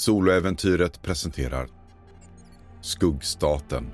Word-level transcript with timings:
Soloäventyret 0.00 1.02
presenterar 1.02 1.68
Skuggstaten. 2.80 3.84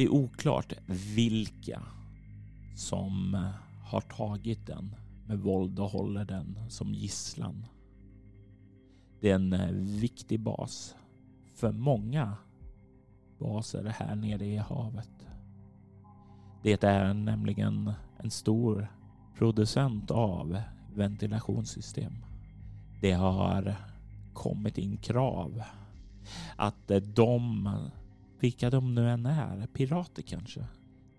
Det 0.00 0.04
är 0.04 0.12
oklart 0.12 0.72
vilka 1.14 1.82
som 2.76 3.46
har 3.84 4.00
tagit 4.00 4.66
den 4.66 4.96
med 5.26 5.38
våld 5.38 5.78
och 5.78 5.90
håller 5.90 6.24
den 6.24 6.58
som 6.68 6.94
gisslan. 6.94 7.66
Det 9.20 9.30
är 9.30 9.34
en 9.34 9.52
eh, 9.52 9.70
viktig 9.72 10.40
bas 10.40 10.96
för 11.54 11.72
många 11.72 12.36
baser 13.38 13.84
här 13.84 14.16
nere 14.16 14.46
i 14.46 14.56
havet. 14.56 15.26
Det 16.62 16.84
är 16.84 17.14
nämligen 17.14 17.92
en 18.18 18.30
stor 18.30 18.88
producent 19.38 20.10
av 20.10 20.60
ventilationssystem 20.94 22.12
det 23.00 23.12
har 23.12 23.76
kommit 24.32 24.78
in 24.78 24.96
krav 24.96 25.62
att 26.56 26.90
eh, 26.90 27.02
de, 27.02 27.68
vilka 28.40 28.70
de 28.70 28.94
nu 28.94 29.10
än 29.10 29.26
är, 29.26 29.66
pirater 29.66 30.22
kanske, 30.22 30.64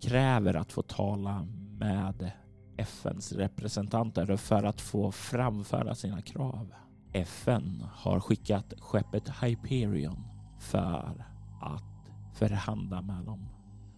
kräver 0.01 0.53
att 0.53 0.71
få 0.71 0.81
tala 0.81 1.47
med 1.79 2.31
FNs 2.77 3.31
representanter 3.31 4.35
för 4.35 4.63
att 4.63 4.81
få 4.81 5.11
framföra 5.11 5.95
sina 5.95 6.21
krav. 6.21 6.73
FN 7.13 7.85
har 7.93 8.19
skickat 8.19 8.73
skeppet 8.79 9.29
Hyperion 9.43 10.23
för 10.59 11.25
att 11.61 12.11
förhandla 12.33 13.01
med 13.01 13.25
dem 13.25 13.49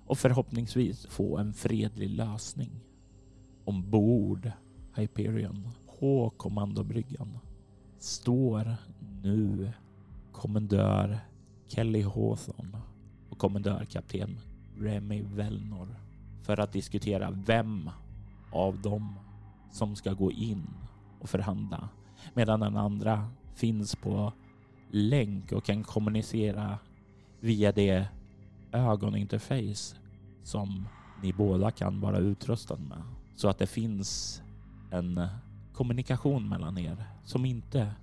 och 0.06 0.18
förhoppningsvis 0.18 1.06
få 1.06 1.38
en 1.38 1.54
fredlig 1.54 2.10
lösning 2.10 2.80
ombord. 3.66 4.52
Hyperion 4.96 5.70
på 6.00 6.30
kommandobryggan 6.38 7.40
står 8.00 8.76
nu. 9.22 9.74
Kommendör 10.32 11.20
Kelly 11.68 12.02
Hawthorne 12.02 12.93
kommendörkapten 13.44 14.40
Remy 14.78 15.22
Velnor 15.22 15.96
för 16.42 16.60
att 16.60 16.72
diskutera 16.72 17.32
vem 17.32 17.90
av 18.52 18.82
dem 18.82 19.16
som 19.72 19.96
ska 19.96 20.14
gå 20.14 20.32
in 20.32 20.68
och 21.20 21.30
förhandla 21.30 21.90
medan 22.34 22.60
den 22.60 22.78
andra 22.78 23.30
finns 23.56 23.96
på 23.96 24.34
länk 24.92 25.52
och 25.52 25.64
kan 25.66 25.84
kommunicera 25.84 26.80
via 27.40 27.72
det 27.72 28.08
ögoninterface 28.72 29.96
som 30.44 30.88
ni 31.22 31.34
båda 31.34 31.72
kan 31.72 32.02
vara 32.02 32.18
utrustade 32.18 32.82
med 32.82 33.04
så 33.36 33.50
att 33.50 33.58
det 33.58 33.68
finns 33.68 34.42
en 34.92 35.28
kommunikation 35.74 36.50
mellan 36.50 36.78
er 36.78 37.04
som 37.24 37.46
inte 37.46 37.94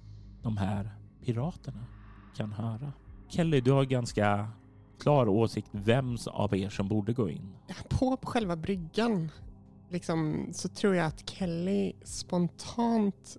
de 0.43 0.57
här 0.57 0.91
piraterna 1.25 1.87
kan 2.37 2.53
höra. 2.53 2.93
Kelly, 3.29 3.61
du 3.61 3.71
har 3.73 3.85
ganska 3.85 4.49
klar 5.01 5.29
åsikt 5.29 5.69
vems 5.73 6.27
av 6.27 6.55
er 6.57 6.69
som 6.69 6.89
borde 6.89 7.13
gå 7.13 7.29
in. 7.31 7.53
På 7.89 8.19
själva 8.23 8.57
bryggan 8.57 9.31
liksom, 9.91 10.49
så 10.53 10.69
tror 10.69 10.95
jag 10.95 11.07
att 11.07 11.31
Kelly 11.31 11.93
spontant 12.05 13.37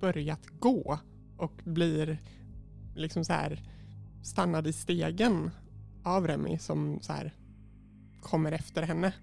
börjat 0.00 0.46
gå 0.60 0.98
och 1.36 1.60
blir 1.64 2.18
liksom 2.96 3.24
så 3.24 3.32
här 3.32 3.62
stannad 4.22 4.66
i 4.66 4.72
stegen 4.72 5.50
av 6.04 6.26
Remy 6.26 6.58
som 6.58 6.98
så 7.00 7.12
här 7.12 7.34
kommer 8.22 8.52
efter 8.52 8.82
henne 8.82 9.14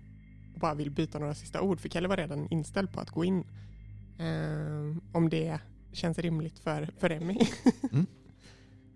och 0.53 0.59
bara 0.59 0.74
vill 0.74 0.92
byta 0.92 1.20
några 1.20 1.36
sista 1.36 1.62
ord 1.62 1.80
för 1.80 1.90
Kelly 1.90 2.08
var 2.08 2.18
redan 2.18 2.47
inställd 2.50 2.92
på 2.92 3.00
att 3.00 3.09
gå 3.09 3.26
in 3.26 3.44
Eh, 4.18 4.97
om 5.12 5.30
det 5.30 5.59
känns 5.92 6.20
rimligt 6.20 6.59
för, 6.59 6.90
för 6.97 7.09
Emmy. 7.09 7.40
mm. 7.92 8.06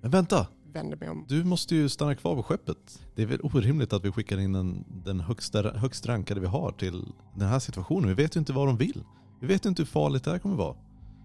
Men 0.01 0.11
vänta! 0.11 0.47
Vänder 0.73 0.97
mig 0.97 1.09
om. 1.09 1.25
Du 1.29 1.43
måste 1.43 1.75
ju 1.75 1.89
stanna 1.89 2.15
kvar 2.15 2.35
på 2.35 2.43
skeppet. 2.43 3.01
Det 3.15 3.21
är 3.21 3.25
väl 3.25 3.39
orimligt 3.43 3.93
att 3.93 4.05
vi 4.05 4.11
skickar 4.11 4.39
in 4.39 4.53
den, 4.53 4.85
den 5.05 5.19
högsta, 5.19 5.71
högst 5.71 6.05
rankade 6.05 6.39
vi 6.39 6.47
har 6.47 6.71
till 6.71 7.13
den 7.35 7.47
här 7.47 7.59
situationen. 7.59 8.09
Vi 8.09 8.13
vet 8.13 8.35
ju 8.35 8.39
inte 8.39 8.53
vad 8.53 8.67
de 8.67 8.77
vill. 8.77 9.03
Vi 9.39 9.47
vet 9.47 9.65
ju 9.65 9.69
inte 9.69 9.81
hur 9.81 9.87
farligt 9.87 10.23
det 10.23 10.31
här 10.31 10.39
kommer 10.39 10.55
vara. 10.55 10.75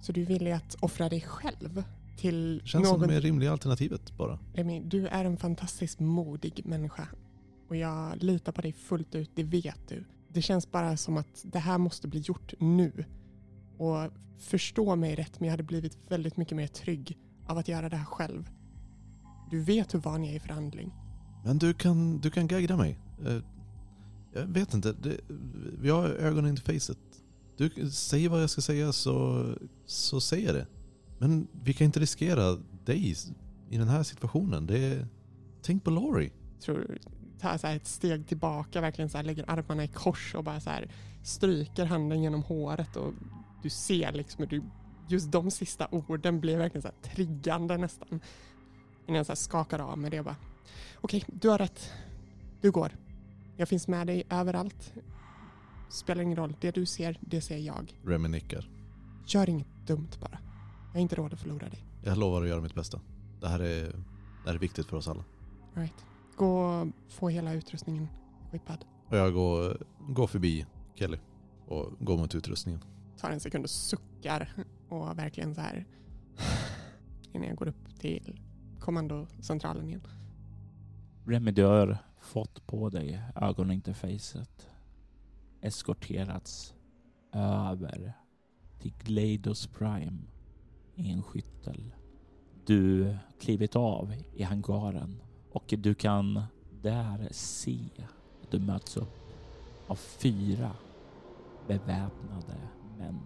Så 0.02 0.12
du 0.12 0.24
vill 0.24 0.52
att 0.52 0.76
offra 0.80 1.08
dig 1.08 1.20
själv 1.20 1.84
till 2.16 2.62
Känns 2.64 2.84
någon... 2.84 3.00
som 3.00 3.08
det 3.08 3.20
rimliga 3.20 3.52
alternativet 3.52 4.16
bara. 4.16 4.38
Remi, 4.54 4.82
du 4.84 5.06
är 5.06 5.24
en 5.24 5.36
fantastiskt 5.36 6.00
modig 6.00 6.62
människa. 6.64 7.08
Och 7.68 7.76
jag 7.76 8.22
litar 8.22 8.52
på 8.52 8.62
dig 8.62 8.72
fullt 8.72 9.14
ut, 9.14 9.30
det 9.34 9.42
vet 9.42 9.88
du. 9.88 10.04
Det 10.28 10.42
känns 10.42 10.70
bara 10.70 10.96
som 10.96 11.16
att 11.16 11.44
det 11.44 11.58
här 11.58 11.78
måste 11.78 12.08
bli 12.08 12.20
gjort 12.20 12.54
nu. 12.58 13.04
Och 13.78 14.10
förstå 14.38 14.96
mig 14.96 15.14
rätt, 15.14 15.40
men 15.40 15.46
jag 15.46 15.52
hade 15.52 15.62
blivit 15.62 15.98
väldigt 16.08 16.36
mycket 16.36 16.56
mer 16.56 16.66
trygg 16.66 17.18
av 17.46 17.58
att 17.58 17.68
göra 17.68 17.88
det 17.88 17.96
här 17.96 18.04
själv. 18.04 18.50
Du 19.50 19.60
vet 19.60 19.94
hur 19.94 19.98
van 19.98 20.24
jag 20.24 20.32
är 20.32 20.36
i 20.36 20.40
förhandling. 20.40 20.92
Men 21.44 21.58
du 21.58 21.74
kan, 21.74 22.18
du 22.18 22.30
kan 22.30 22.46
guida 22.46 22.76
mig. 22.76 22.98
Eh, 23.26 23.38
jag 24.32 24.46
vet 24.46 24.74
inte, 24.74 24.92
det, 24.92 25.20
vi 25.80 25.90
har 25.90 26.08
ögonen 26.08 26.54
i 26.54 26.56
facet. 26.56 26.98
Du 27.56 27.90
säger 27.90 28.28
vad 28.28 28.42
jag 28.42 28.50
ska 28.50 28.60
säga 28.60 28.92
så, 28.92 29.44
så 29.86 30.20
säger 30.20 30.46
jag 30.46 30.54
det. 30.54 30.66
Men 31.18 31.48
vi 31.62 31.74
kan 31.74 31.84
inte 31.84 32.00
riskera 32.00 32.58
dig 32.84 33.14
i 33.70 33.78
den 33.78 33.88
här 33.88 34.02
situationen. 34.02 34.66
Det 34.66 35.06
tänk 35.62 35.84
på 35.84 35.90
Laurie. 35.90 36.30
Tror 36.60 36.98
tar 37.40 37.58
så 37.58 37.66
ett 37.66 37.86
steg 37.86 38.26
tillbaka, 38.26 38.80
verkligen 38.80 39.08
så 39.08 39.16
här, 39.16 39.24
lägger 39.24 39.50
armarna 39.50 39.84
i 39.84 39.88
kors 39.88 40.34
och 40.34 40.44
bara 40.44 40.60
så 40.60 40.70
här, 40.70 40.88
stryker 41.22 41.84
handen 41.84 42.22
genom 42.22 42.42
håret 42.42 42.96
och 42.96 43.12
du 43.62 43.70
ser 43.70 44.12
liksom 44.12 44.38
hur 44.38 44.46
du, 44.46 44.62
just 45.08 45.32
de 45.32 45.50
sista 45.50 45.88
orden 45.90 46.40
blir 46.40 46.58
verkligen 46.58 46.82
så 46.82 46.88
här 46.88 47.14
triggande 47.14 47.76
nästan. 47.76 48.20
Innan 49.06 49.16
jag 49.16 49.26
så 49.26 49.36
skakar 49.36 49.78
av 49.78 49.98
med 49.98 50.10
det 50.10 50.18
och 50.18 50.24
bara, 50.24 50.36
okej, 51.00 51.24
okay, 51.26 51.38
du 51.40 51.48
har 51.48 51.58
rätt. 51.58 51.92
Du 52.60 52.70
går. 52.70 52.96
Jag 53.56 53.68
finns 53.68 53.88
med 53.88 54.06
dig 54.06 54.24
överallt. 54.30 54.92
Spelar 55.88 56.22
ingen 56.22 56.36
roll. 56.36 56.56
Det 56.60 56.70
du 56.70 56.86
ser, 56.86 57.18
det 57.20 57.40
ser 57.40 57.58
jag. 57.58 57.98
Remy 58.04 58.28
nickar. 58.28 58.68
Gör 59.26 59.50
inget 59.50 59.66
dumt 59.86 60.10
bara. 60.20 60.38
Jag 60.86 60.92
har 60.92 61.00
inte 61.00 61.16
råd 61.16 61.32
att 61.32 61.40
förlora 61.40 61.68
dig. 61.68 61.84
Jag 62.04 62.18
lovar 62.18 62.42
att 62.42 62.48
göra 62.48 62.60
mitt 62.60 62.74
bästa. 62.74 63.00
Det 63.40 63.48
här 63.48 63.60
är, 63.60 63.82
det 64.44 64.46
här 64.46 64.54
är 64.54 64.58
viktigt 64.58 64.86
för 64.86 64.96
oss 64.96 65.08
alla. 65.08 65.24
All 65.74 65.82
right. 65.82 66.04
Gå 66.36 66.60
och 66.60 66.88
få 67.08 67.28
hela 67.28 67.52
utrustningen 67.52 68.08
skippad. 68.52 68.84
Och 69.08 69.16
jag 69.16 69.34
går, 69.34 69.78
går 70.08 70.26
förbi 70.26 70.66
Kelly 70.94 71.18
och 71.66 71.92
går 71.98 72.18
mot 72.18 72.34
utrustningen 72.34 72.80
tar 73.16 73.30
en 73.30 73.40
sekund 73.40 73.64
och 73.64 73.70
suckar 73.70 74.52
och 74.88 75.18
verkligen 75.18 75.54
så 75.54 75.60
här 75.60 75.86
innan 77.32 77.48
jag 77.48 77.56
går 77.56 77.68
upp 77.68 77.98
till 78.00 78.40
kommandocentralen 78.86 79.88
igen. 79.88 80.00
Remy, 81.24 81.50
du 81.50 81.64
har 81.64 81.98
fått 82.20 82.66
på 82.66 82.88
dig 82.88 83.22
ögoninterfacet. 83.36 84.68
Eskorterats 85.60 86.74
över 87.32 88.12
till 88.78 88.92
Glados 88.98 89.66
Prime 89.66 90.18
i 90.94 91.10
en 91.10 91.22
skyttel. 91.22 91.94
Du 92.66 93.16
klivit 93.40 93.76
av 93.76 94.14
i 94.34 94.42
hangaren 94.42 95.22
Och 95.52 95.74
du 95.78 95.94
kan 95.94 96.42
där 96.82 97.28
se 97.30 97.78
att 98.42 98.50
du 98.50 98.58
möts 98.58 98.96
upp 98.96 99.18
av 99.86 99.96
fyra 99.96 100.72
beväpnade 101.66 102.56
män. 102.98 103.20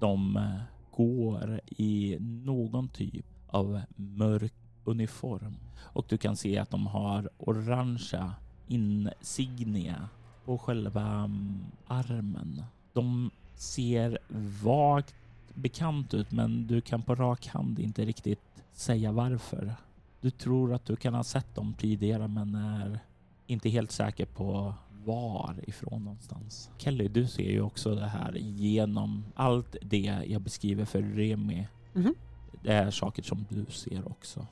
De 0.00 0.50
går 0.90 1.60
i 1.66 2.16
någon 2.20 2.88
typ 2.88 3.31
av 3.52 3.80
mörk 3.96 4.52
uniform 4.84 5.56
och 5.78 6.06
du 6.08 6.18
kan 6.18 6.36
se 6.36 6.58
att 6.58 6.70
de 6.70 6.86
har 6.86 7.30
orangea 7.38 8.34
insignia 8.68 10.08
på 10.44 10.58
själva 10.58 11.02
mm, 11.02 11.64
armen. 11.86 12.64
De 12.92 13.30
ser 13.54 14.18
vagt 14.62 15.14
bekant 15.54 16.14
ut 16.14 16.32
men 16.32 16.66
du 16.66 16.80
kan 16.80 17.02
på 17.02 17.14
rak 17.14 17.46
hand 17.46 17.78
inte 17.78 18.04
riktigt 18.04 18.64
säga 18.72 19.12
varför. 19.12 19.74
Du 20.20 20.30
tror 20.30 20.74
att 20.74 20.84
du 20.84 20.96
kan 20.96 21.14
ha 21.14 21.24
sett 21.24 21.54
dem 21.54 21.74
tidigare 21.78 22.28
men 22.28 22.54
är 22.54 23.00
inte 23.46 23.68
helt 23.68 23.90
säker 23.90 24.26
på 24.26 24.74
var 25.04 25.54
ifrån 25.66 26.04
någonstans. 26.04 26.70
Kelly, 26.78 27.08
du 27.08 27.26
ser 27.26 27.50
ju 27.50 27.60
också 27.60 27.94
det 27.94 28.06
här 28.06 28.32
genom 28.34 29.24
allt 29.34 29.76
det 29.82 30.22
jag 30.26 30.42
beskriver 30.42 30.84
för 30.84 31.02
Remi. 31.02 31.68
Mhm. 31.92 32.14
Det 32.62 32.72
är 32.72 32.90
saker 32.90 33.22
som 33.22 33.46
du 33.48 33.64
ser 33.72 34.08
också. 34.08 34.46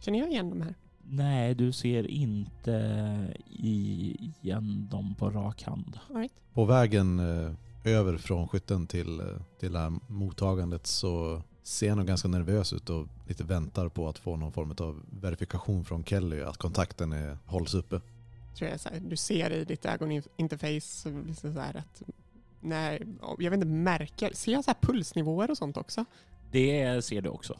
Känner 0.00 0.18
jag 0.18 0.30
igen 0.30 0.50
de 0.50 0.62
här? 0.62 0.74
Nej, 1.02 1.54
du 1.54 1.72
ser 1.72 2.06
inte 2.06 3.34
igen 3.50 4.88
dem 4.90 5.14
på 5.18 5.30
rak 5.30 5.62
hand. 5.62 5.98
All 6.10 6.16
right. 6.16 6.32
På 6.52 6.64
vägen 6.64 7.18
eh, 7.18 7.52
över 7.84 8.16
från 8.16 8.48
skytten 8.48 8.86
till, 8.86 9.20
eh, 9.20 9.26
till 9.58 9.72
det 9.72 9.78
här 9.78 9.92
mottagandet 10.06 10.86
så 10.86 11.42
ser 11.62 11.88
jag 11.88 11.96
nog 11.96 12.06
ganska 12.06 12.28
nervös 12.28 12.72
ut 12.72 12.90
och 12.90 13.06
lite 13.28 13.44
väntar 13.44 13.88
på 13.88 14.08
att 14.08 14.18
få 14.18 14.36
någon 14.36 14.52
form 14.52 14.74
av 14.78 15.02
verifikation 15.10 15.84
från 15.84 16.04
Kelly 16.04 16.42
att 16.42 16.56
kontakten 16.56 17.12
är, 17.12 17.38
hålls 17.46 17.74
uppe. 17.74 18.00
Tror 18.56 18.70
jag 18.70 18.80
så 18.80 18.88
här, 18.88 19.00
du 19.00 19.16
ser 19.16 19.50
i 19.50 19.64
ditt 19.64 19.84
ögoninterface 19.84 21.10
liksom 21.26 21.52
så 21.54 21.60
här 21.60 21.76
att 21.76 22.02
när, 22.60 23.06
jag 23.38 23.50
vet 23.50 23.56
inte, 23.56 23.66
märker, 23.66 24.30
ser 24.34 24.52
jag 24.52 24.64
så 24.64 24.70
här 24.70 24.78
pulsnivåer 24.80 25.50
och 25.50 25.58
sånt 25.58 25.76
också? 25.76 26.04
Det 26.50 27.04
ser 27.04 27.22
du 27.22 27.28
också. 27.28 27.58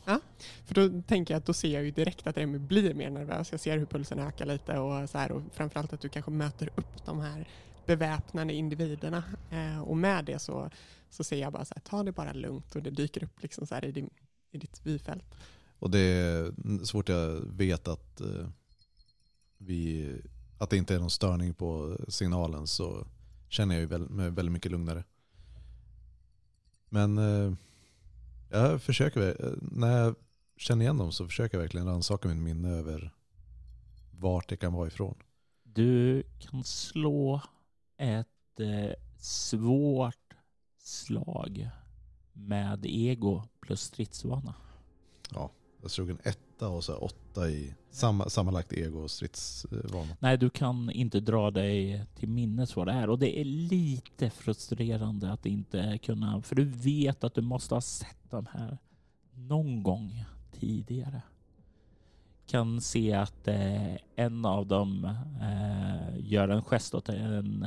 För 0.65 0.75
då 0.75 1.03
tänker 1.03 1.35
jag 1.35 1.39
att 1.39 1.47
då 1.47 1.53
ser 1.53 1.75
jag 1.75 1.85
ju 1.85 1.91
direkt 1.91 2.27
att 2.27 2.37
Remy 2.37 2.59
blir 2.59 2.95
mer 2.95 3.11
nervös. 3.11 3.53
Jag 3.53 3.61
ser 3.61 3.79
hur 3.79 3.87
pulsen 3.87 4.19
ökar 4.19 4.47
lite 4.47 4.79
och 4.79 5.11
så 5.11 5.19
här 5.19 5.33
och 5.33 5.43
framförallt 5.53 5.93
att 5.93 6.01
du 6.01 6.09
kanske 6.09 6.31
möter 6.31 6.69
upp 6.77 7.05
de 7.05 7.21
här 7.21 7.49
beväpnade 7.87 8.53
individerna. 8.53 9.25
Eh, 9.51 9.81
och 9.81 9.97
med 9.97 10.25
det 10.25 10.39
så, 10.39 10.71
så 11.11 11.25
ser 11.25 11.37
jag 11.37 11.53
bara 11.53 11.65
så 11.65 11.75
här, 11.77 11.83
ta 11.83 12.03
det 12.03 12.13
bara 12.13 12.33
lugnt 12.33 12.77
och 12.77 12.83
det 12.83 12.91
dyker 12.91 13.25
upp 13.25 13.43
liksom 13.43 13.67
så 13.67 13.75
här 13.75 13.85
i, 13.85 13.93
din, 13.93 14.11
i 14.51 14.59
ditt 14.59 14.81
vyfält. 14.87 15.35
Och 15.79 15.91
det 15.91 15.99
är 15.99 16.53
så 16.85 16.93
fort 16.93 17.09
jag 17.09 17.41
vet 17.57 17.89
att, 17.89 18.21
eh, 18.21 18.49
vi, 19.59 20.15
att 20.59 20.71
det 20.71 20.77
inte 20.77 20.95
är 20.95 20.99
någon 20.99 21.11
störning 21.11 21.55
på 21.55 21.99
signalen 22.09 22.67
så 22.67 23.07
känner 23.49 23.75
jag 23.75 23.81
ju 23.81 23.87
väl, 23.87 24.09
mig 24.09 24.31
väldigt 24.31 24.53
mycket 24.53 24.73
lugnare. 24.73 25.05
Men 26.89 27.19
eh, 27.19 27.53
jag 28.51 28.83
försöker, 28.83 29.37
när 29.61 29.99
jag 29.99 30.15
känner 30.57 30.83
igen 30.83 30.97
dem 30.99 31.13
så 31.13 31.27
försöker 31.27 31.57
jag 31.57 31.63
verkligen 31.63 31.87
rannsaka 31.87 32.29
mitt 32.29 32.39
minne 32.39 32.69
över 32.69 33.15
vart 34.11 34.49
det 34.49 34.57
kan 34.57 34.73
vara 34.73 34.87
ifrån. 34.87 35.15
Du 35.63 36.23
kan 36.39 36.65
slå 36.65 37.41
ett 37.97 38.61
eh, 38.61 38.93
svårt 39.19 40.35
slag 40.79 41.71
med 42.33 42.87
ego 42.87 43.43
plus 43.61 43.81
stridsvana. 43.81 44.55
Jag 45.83 45.91
slog 45.91 46.11
en 46.11 46.19
åtta 46.61 46.69
och 46.69 46.85
så 46.85 46.95
åtta 46.97 47.51
i 47.51 47.75
samma, 47.91 48.29
sammanlagt 48.29 48.73
ego 48.73 48.99
och 49.03 49.11
stridsvana. 49.11 50.17
Nej, 50.19 50.39
du 50.39 50.51
kan 50.51 50.91
inte 50.91 51.21
dra 51.21 51.51
dig 51.51 52.05
till 52.15 52.29
minnes 52.29 52.77
vad 52.77 52.87
det 52.87 52.93
är 52.93 53.11
och 53.11 53.19
det 53.19 53.41
är 53.41 53.45
lite 53.45 54.31
frustrerande 54.31 55.33
att 55.33 55.47
inte 55.47 55.99
kunna, 55.99 56.43
för 56.43 56.57
du 56.57 56.65
vet 56.65 57.25
att 57.25 57.35
du 57.35 57.41
måste 57.41 57.75
ha 57.75 57.81
sett 57.81 58.31
de 58.31 58.47
här 58.53 58.79
någon 59.35 59.83
gång 59.83 60.25
tidigare. 60.53 61.23
Kan 62.47 62.81
se 62.81 63.13
att 63.13 63.49
eh, 63.49 63.95
en 64.17 64.45
av 64.45 64.67
dem 64.67 65.05
eh, 65.41 66.19
gör 66.19 66.49
en 66.49 66.63
gest 66.63 66.95
åt 66.95 67.09
en 67.09 67.67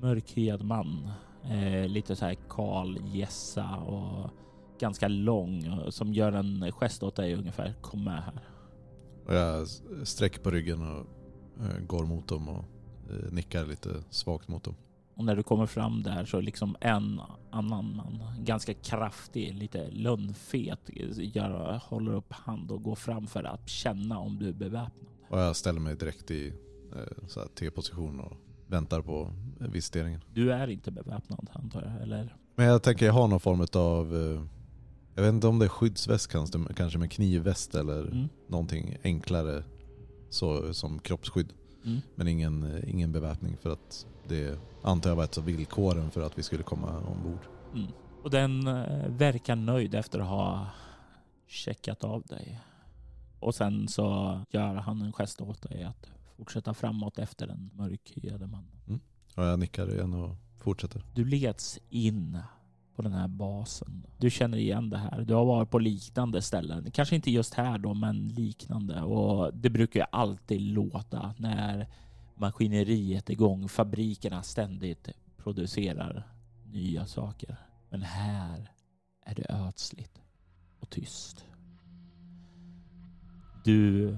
mörkhyad 0.00 0.64
man. 0.64 1.10
Eh, 1.44 1.88
lite 1.88 2.16
så 2.16 2.24
här 2.24 2.36
kal 2.48 2.98
gässa 3.04 3.76
och 3.76 4.30
ganska 4.80 5.08
lång 5.08 5.80
som 5.90 6.12
gör 6.12 6.32
en 6.32 6.72
gest 6.72 7.02
åt 7.02 7.16
dig 7.16 7.34
ungefär. 7.34 7.74
Kom 7.80 8.04
med 8.04 8.22
här. 8.22 8.40
Och 9.26 9.34
jag 9.34 9.68
sträcker 10.06 10.40
på 10.40 10.50
ryggen 10.50 10.82
och 10.82 11.06
eh, 11.64 11.80
går 11.86 12.06
mot 12.06 12.28
dem 12.28 12.48
och 12.48 12.64
eh, 13.10 13.32
nickar 13.32 13.66
lite 13.66 13.88
svagt 14.10 14.48
mot 14.48 14.64
dem. 14.64 14.74
Och 15.14 15.24
när 15.24 15.36
du 15.36 15.42
kommer 15.42 15.66
fram 15.66 16.02
där 16.02 16.24
så 16.24 16.40
liksom 16.40 16.76
en 16.80 17.20
annan 17.50 17.96
man, 17.96 18.44
ganska 18.44 18.74
kraftig, 18.74 19.54
lite 19.54 19.90
lönnfet, 19.90 20.80
gör, 21.16 21.80
håller 21.84 22.14
upp 22.14 22.32
hand 22.32 22.70
och 22.70 22.82
går 22.82 22.94
fram 22.94 23.26
för 23.26 23.44
att 23.44 23.68
känna 23.68 24.18
om 24.18 24.38
du 24.38 24.48
är 24.48 24.52
beväpnad. 24.52 25.08
Och 25.28 25.38
jag 25.38 25.56
ställer 25.56 25.80
mig 25.80 25.96
direkt 25.96 26.30
i 26.30 26.52
eh, 26.96 27.42
T-position 27.58 28.20
och 28.20 28.32
väntar 28.66 29.02
på 29.02 29.30
visiteringen. 29.58 30.20
Du 30.34 30.52
är 30.52 30.68
inte 30.68 30.90
beväpnad 30.90 31.50
antar 31.52 31.82
jag, 31.82 32.02
eller? 32.02 32.36
Men 32.54 32.66
jag 32.66 32.82
tänker 32.82 33.06
jag 33.06 33.12
har 33.12 33.28
någon 33.28 33.40
form 33.40 33.66
av, 33.72 34.14
jag 35.18 35.22
vet 35.22 35.34
inte 35.34 35.46
om 35.46 35.58
det 35.58 35.64
är 35.64 35.68
skyddsväst 35.68 36.30
kanske, 36.76 36.98
med 36.98 37.12
knivväst 37.12 37.74
eller 37.74 38.00
Mm. 38.02 38.28
någonting 38.48 38.96
enklare 39.02 39.64
så, 40.30 40.74
som 40.74 40.98
kroppsskydd. 40.98 41.52
Mm. 41.84 42.00
Men 42.14 42.28
ingen, 42.28 42.62
eh, 42.62 42.90
ingen 42.90 43.12
beväpning 43.12 43.56
för 43.56 43.70
att 43.72 44.06
det 44.28 44.58
antar 44.82 45.10
jag 45.10 45.16
var 45.16 45.24
ett 45.24 45.38
av 45.38 45.44
villkoren 45.44 46.10
för 46.10 46.20
att 46.20 46.38
vi 46.38 46.42
skulle 46.42 46.62
komma 46.62 46.98
ombord. 46.98 47.40
Mm. 47.74 47.86
Och 48.22 48.30
den 48.30 48.66
eh, 48.66 49.08
verkar 49.08 49.56
nöjd 49.56 49.94
efter 49.94 50.18
att 50.18 50.26
ha 50.28 50.66
checkat 51.46 52.04
av 52.04 52.22
dig. 52.22 52.60
Och 53.40 53.54
sen 53.54 53.88
så 53.88 54.40
gör 54.50 54.74
han 54.74 55.02
en 55.02 55.12
gest 55.12 55.40
åt 55.40 55.62
dig 55.62 55.82
att 55.82 56.10
fortsätta 56.36 56.74
framåt 56.74 57.18
efter 57.18 57.46
den 57.46 57.70
mörkhyade 57.74 58.46
mannen. 58.46 59.00
Och 59.36 59.44
jag 59.44 59.58
nickar 59.58 59.94
igen 59.94 60.14
och 60.14 60.36
fortsätter. 60.58 61.04
Du 61.14 61.24
leds 61.24 61.78
in 61.90 62.38
på 62.98 63.02
den 63.02 63.12
här 63.12 63.28
basen. 63.28 64.06
Du 64.16 64.30
känner 64.30 64.58
igen 64.58 64.90
det 64.90 64.98
här. 64.98 65.20
Du 65.20 65.34
har 65.34 65.44
varit 65.44 65.70
på 65.70 65.78
liknande 65.78 66.42
ställen. 66.42 66.90
Kanske 66.90 67.14
inte 67.16 67.30
just 67.30 67.54
här 67.54 67.78
då, 67.78 67.94
men 67.94 68.28
liknande. 68.28 69.02
Och 69.02 69.54
det 69.54 69.70
brukar 69.70 70.00
ju 70.00 70.06
alltid 70.12 70.60
låta 70.60 71.34
när 71.38 71.88
maskineriet 72.34 73.30
är 73.30 73.32
igång. 73.32 73.68
Fabrikerna 73.68 74.42
ständigt 74.42 75.08
producerar 75.36 76.28
nya 76.66 77.06
saker. 77.06 77.56
Men 77.90 78.02
här 78.02 78.70
är 79.24 79.34
det 79.34 79.46
ödsligt 79.48 80.20
och 80.80 80.90
tyst. 80.90 81.44
Du 83.64 84.16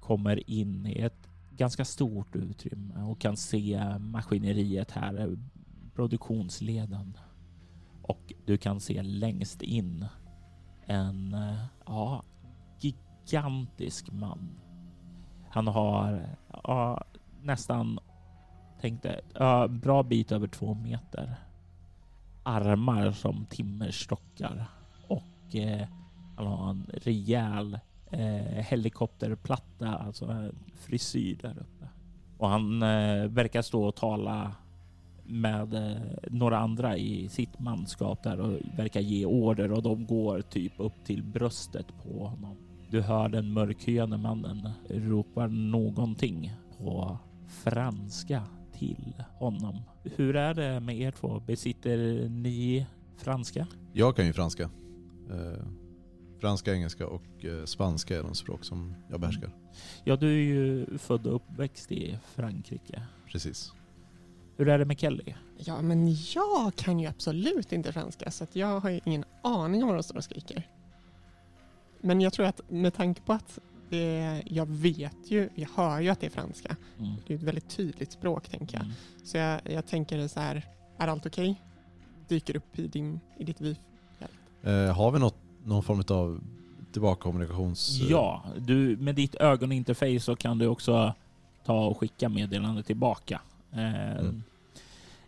kommer 0.00 0.50
in 0.50 0.86
i 0.86 1.00
ett 1.00 1.28
ganska 1.50 1.84
stort 1.84 2.36
utrymme 2.36 3.02
och 3.02 3.20
kan 3.20 3.36
se 3.36 3.98
maskineriet 3.98 4.90
här, 4.90 5.36
produktionsleden. 5.94 7.18
Och 8.08 8.32
du 8.46 8.56
kan 8.56 8.80
se 8.80 9.02
längst 9.02 9.62
in 9.62 10.06
en 10.86 11.34
eh, 11.34 11.64
ja, 11.86 12.22
gigantisk 12.80 14.12
man. 14.12 14.60
Han 15.50 15.66
har 15.66 16.28
ja, 16.64 17.04
nästan, 17.42 17.98
tänkte, 18.80 19.20
ja, 19.34 19.68
bra 19.68 20.02
bit 20.02 20.32
över 20.32 20.46
två 20.48 20.74
meter. 20.74 21.34
Armar 22.42 23.10
som 23.10 23.46
timmerstockar 23.46 24.66
och 25.08 25.56
eh, 25.56 25.88
han 26.36 26.46
har 26.46 26.70
en 26.70 26.90
rejäl 26.94 27.78
eh, 28.10 28.64
helikopterplatta, 28.64 29.96
alltså 29.96 30.24
en 30.24 30.54
frisyr 30.74 31.38
där 31.42 31.58
uppe. 31.58 31.88
Och 32.38 32.48
han 32.48 32.82
eh, 32.82 33.26
verkar 33.26 33.62
stå 33.62 33.84
och 33.84 33.96
tala 33.96 34.54
med 35.28 35.74
eh, 35.74 36.02
några 36.30 36.58
andra 36.58 36.96
i 36.96 37.28
sitt 37.28 37.58
manskap 37.58 38.22
där 38.22 38.40
och 38.40 38.58
verkar 38.76 39.00
ge 39.00 39.26
order 39.26 39.72
och 39.72 39.82
de 39.82 40.06
går 40.06 40.40
typ 40.40 40.72
upp 40.76 41.04
till 41.04 41.22
bröstet 41.22 41.86
på 42.02 42.26
honom. 42.26 42.56
Du 42.90 43.00
hör 43.00 43.28
den 43.28 43.52
mörkhyade 43.52 44.18
mannen 44.18 44.68
ropar 44.88 45.48
någonting 45.48 46.52
på 46.78 47.18
franska 47.48 48.42
till 48.72 49.14
honom. 49.38 49.82
Hur 50.04 50.36
är 50.36 50.54
det 50.54 50.80
med 50.80 51.00
er 51.00 51.10
två? 51.10 51.42
Besitter 51.46 52.28
ni 52.28 52.86
franska? 53.16 53.66
Jag 53.92 54.16
kan 54.16 54.26
ju 54.26 54.32
franska. 54.32 54.70
Eh, 55.30 55.66
franska, 56.40 56.74
engelska 56.74 57.06
och 57.06 57.44
eh, 57.44 57.64
spanska 57.64 58.18
är 58.18 58.22
de 58.22 58.34
språk 58.34 58.64
som 58.64 58.94
jag 59.10 59.20
behärskar. 59.20 59.50
Ja, 60.04 60.16
du 60.16 60.28
är 60.28 60.44
ju 60.44 60.86
född 60.98 61.26
och 61.26 61.34
uppväxt 61.34 61.92
i 61.92 62.18
Frankrike. 62.34 63.02
Precis. 63.32 63.72
Hur 64.56 64.68
är 64.68 64.78
det 64.78 64.84
med 64.84 65.00
Kelly? 65.00 65.34
Ja, 65.56 65.82
men 65.82 66.16
jag 66.34 66.74
kan 66.76 67.00
ju 67.00 67.06
absolut 67.06 67.72
inte 67.72 67.92
franska 67.92 68.30
så 68.30 68.44
att 68.44 68.56
jag 68.56 68.80
har 68.80 68.90
ju 68.90 69.00
ingen 69.04 69.24
aning 69.42 69.82
om 69.82 69.88
vad 69.88 69.96
de 69.96 70.02
står 70.02 70.16
och 70.16 70.24
skriker. 70.24 70.68
Men 72.00 72.20
jag 72.20 72.32
tror 72.32 72.46
att 72.46 72.60
med 72.70 72.94
tanke 72.94 73.20
på 73.22 73.32
att 73.32 73.58
Det, 73.90 74.42
jag 74.46 74.66
vet 74.66 75.30
ju, 75.30 75.48
jag 75.54 75.68
hör 75.74 76.00
ju 76.00 76.08
att 76.08 76.20
det 76.20 76.26
är 76.26 76.30
franska. 76.30 76.76
Mm. 76.98 77.12
Det 77.26 77.34
är 77.34 77.38
ett 77.38 77.42
väldigt 77.42 77.68
tydligt 77.68 78.12
språk 78.12 78.48
tänker 78.48 78.76
jag. 78.76 78.84
Mm. 78.84 78.96
Så 79.24 79.36
jag, 79.36 79.60
jag 79.64 79.86
tänker 79.86 80.28
så 80.28 80.40
här, 80.40 80.66
är 80.98 81.08
allt 81.08 81.26
okej? 81.26 81.62
Dyker 82.28 82.56
upp 82.56 82.78
i, 82.78 82.86
din, 82.88 83.20
i 83.38 83.44
ditt 83.44 83.60
liv. 83.60 83.76
Eh, 84.62 84.96
har 84.96 85.10
vi 85.10 85.18
något, 85.18 85.36
någon 85.64 85.82
form 85.82 86.02
av 86.08 86.40
tillbakakommunikations... 86.92 88.00
Ja, 88.10 88.44
du, 88.58 88.96
med 88.96 89.14
ditt 89.14 89.34
ögoninterface 89.34 90.20
så 90.20 90.36
kan 90.36 90.58
du 90.58 90.66
också 90.66 91.14
ta 91.64 91.86
och 91.86 91.98
skicka 91.98 92.28
meddelande 92.28 92.82
tillbaka. 92.82 93.40
Eh, 93.78 94.18
Mm. 94.18 94.42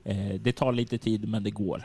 eh, 0.04 0.40
det 0.40 0.52
tar 0.52 0.72
lite 0.72 0.98
tid 0.98 1.28
men 1.28 1.42
det 1.42 1.50
går. 1.50 1.82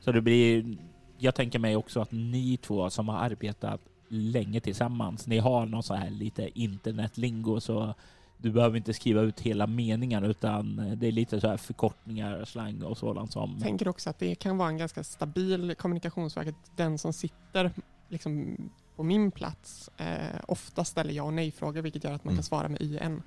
Så 0.00 0.12
det 0.12 0.20
blir, 0.20 0.76
jag 1.18 1.34
tänker 1.34 1.58
mig 1.58 1.76
också 1.76 2.00
att 2.00 2.12
ni 2.12 2.56
två 2.56 2.90
som 2.90 3.08
har 3.08 3.18
arbetat 3.18 3.80
länge 4.08 4.60
tillsammans, 4.60 5.26
ni 5.26 5.38
har 5.38 5.66
någon 5.66 5.82
så 5.82 5.94
här 5.94 6.10
lite 6.10 6.60
internetlingo 6.60 7.60
så 7.60 7.94
du 8.38 8.50
behöver 8.50 8.76
inte 8.76 8.94
skriva 8.94 9.20
ut 9.20 9.40
hela 9.40 9.66
meningar 9.66 10.22
utan 10.22 10.76
det 10.96 11.06
är 11.08 11.12
lite 11.12 11.40
så 11.40 11.48
här 11.48 11.56
förkortningar, 11.56 12.44
slang 12.44 12.82
och 12.82 12.98
sådant 12.98 13.32
som... 13.32 13.50
Jag 13.52 13.62
tänker 13.62 13.88
också 13.88 14.10
att 14.10 14.18
det 14.18 14.34
kan 14.34 14.58
vara 14.58 14.68
en 14.68 14.76
ganska 14.78 15.04
stabil 15.04 15.74
kommunikationsväg. 15.74 16.48
att 16.48 16.76
Den 16.76 16.98
som 16.98 17.12
sitter 17.12 17.70
liksom 18.08 18.56
på 18.96 19.02
min 19.02 19.30
plats 19.30 19.90
eh, 19.96 20.40
ofta 20.48 20.84
ställer 20.84 21.12
ja 21.12 21.22
och 21.22 21.32
nej-frågor 21.34 21.82
vilket 21.82 22.04
gör 22.04 22.12
att 22.12 22.24
man 22.24 22.32
Mm. 22.32 22.36
kan 22.38 22.44
svara 22.44 22.68
med 22.68 22.82
IN. 22.82 22.96
Mm. 23.02 23.22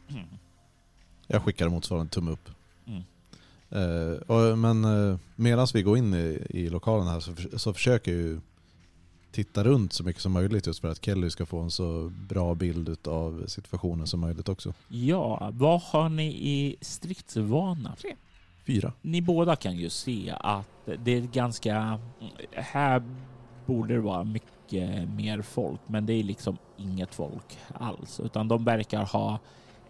Jag 1.31 1.43
skickar 1.43 1.69
motsvarande 1.69 2.11
tumme 2.11 2.31
upp. 2.31 2.49
Mm. 2.85 3.03
Och, 4.27 4.57
men 4.57 4.85
eh, 4.85 5.17
medan 5.35 5.67
vi 5.73 5.81
går 5.81 5.97
in 5.97 6.13
i, 6.13 6.45
i 6.49 6.69
lokalen 6.69 7.07
här 7.07 7.19
så, 7.19 7.35
för, 7.35 7.57
så 7.57 7.73
försöker 7.73 8.11
jag 8.11 8.21
ju 8.21 8.39
titta 9.31 9.63
runt 9.63 9.93
så 9.93 10.03
mycket 10.03 10.21
som 10.21 10.31
möjligt 10.31 10.67
just 10.67 10.81
för 10.81 10.87
att 10.91 11.05
Kelly 11.05 11.29
ska 11.29 11.45
få 11.45 11.59
en 11.59 11.71
så 11.71 12.11
bra 12.29 12.55
bild 12.55 13.07
av 13.07 13.43
situationen 13.47 14.07
som 14.07 14.19
möjligt 14.19 14.49
också. 14.49 14.73
Ja, 14.87 15.51
vad 15.53 15.81
har 15.81 16.09
ni 16.09 16.27
i 16.27 16.75
stridsvana? 16.81 17.95
Fyra. 18.65 18.93
Ni 19.01 19.21
båda 19.21 19.55
kan 19.55 19.77
ju 19.77 19.89
se 19.89 20.35
att 20.39 20.67
det 20.99 21.11
är 21.11 21.21
ganska... 21.21 21.99
Här 22.51 23.03
borde 23.65 23.93
det 23.93 23.99
vara 23.99 24.23
mycket 24.23 25.09
mer 25.09 25.41
folk, 25.41 25.79
men 25.87 26.05
det 26.05 26.13
är 26.13 26.23
liksom 26.23 26.57
inget 26.77 27.15
folk 27.15 27.57
alls, 27.73 28.19
utan 28.19 28.47
de 28.47 28.63
verkar 28.63 29.03
ha 29.03 29.39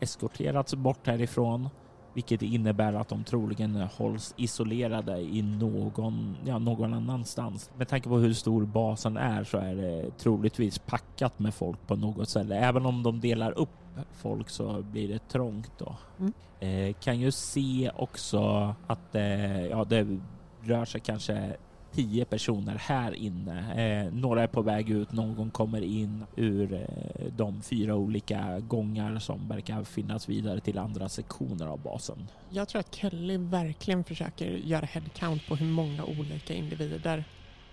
eskorterats 0.02 0.76
bort 0.76 1.08
härifrån, 1.08 1.70
vilket 2.14 2.42
innebär 2.42 2.94
att 2.94 3.10
de 3.10 3.24
troligen 3.24 3.76
hålls 3.76 4.34
isolerade 4.38 5.20
i 5.20 5.42
någon, 5.42 6.38
ja, 6.46 6.60
någon 6.60 6.94
annanstans. 6.94 7.72
Med 7.78 7.88
tanke 7.88 8.10
på 8.10 8.18
hur 8.18 8.34
stor 8.34 8.66
basen 8.66 9.18
är 9.18 9.44
så 9.44 9.58
är 9.58 9.76
det 9.76 10.18
troligtvis 10.18 10.80
packat 10.80 11.40
med 11.40 11.54
folk 11.54 11.88
på 11.88 11.96
något 11.96 12.30
ställe. 12.30 12.56
Även 12.56 12.86
om 12.86 13.04
de 13.04 13.20
delar 13.20 13.52
upp 13.52 13.70
folk 14.12 14.50
så 14.50 14.82
blir 14.82 15.08
det 15.08 15.28
trångt 15.28 15.72
då. 15.78 15.96
Mm. 16.20 16.34
Eh, 16.60 16.94
kan 16.94 17.20
ju 17.20 17.32
se 17.32 17.92
också 17.96 18.74
att 18.88 19.16
eh, 19.16 19.66
ja, 19.66 19.84
det 19.84 20.20
rör 20.62 20.86
sig 20.86 21.02
kanske 21.02 21.56
tio 21.94 22.26
personer 22.26 22.76
här 22.76 23.14
inne. 23.14 23.74
Eh, 24.06 24.14
några 24.14 24.44
är 24.44 24.48
på 24.48 24.62
väg 24.62 24.90
ut, 24.90 25.12
någon 25.12 25.52
kommer 25.52 25.82
in 25.82 26.26
ur 26.36 26.74
eh, 26.74 27.26
de 27.38 27.62
fyra 27.62 27.96
olika 27.96 28.60
gångar 28.60 29.20
som 29.20 29.48
verkar 29.48 29.84
finnas 29.84 30.30
vidare 30.30 30.60
till 30.60 30.78
andra 30.78 31.10
sektioner 31.10 31.68
av 31.68 31.80
basen. 31.80 32.28
Jag 32.50 32.70
tror 32.70 32.80
att 32.80 32.96
Kelly 32.96 33.38
verkligen 33.38 34.04
försöker 34.04 34.46
göra 34.46 34.86
headcount 34.86 35.48
på 35.48 35.56
hur 35.56 35.66
många 35.66 36.06
olika 36.06 36.54
individer 36.54 37.24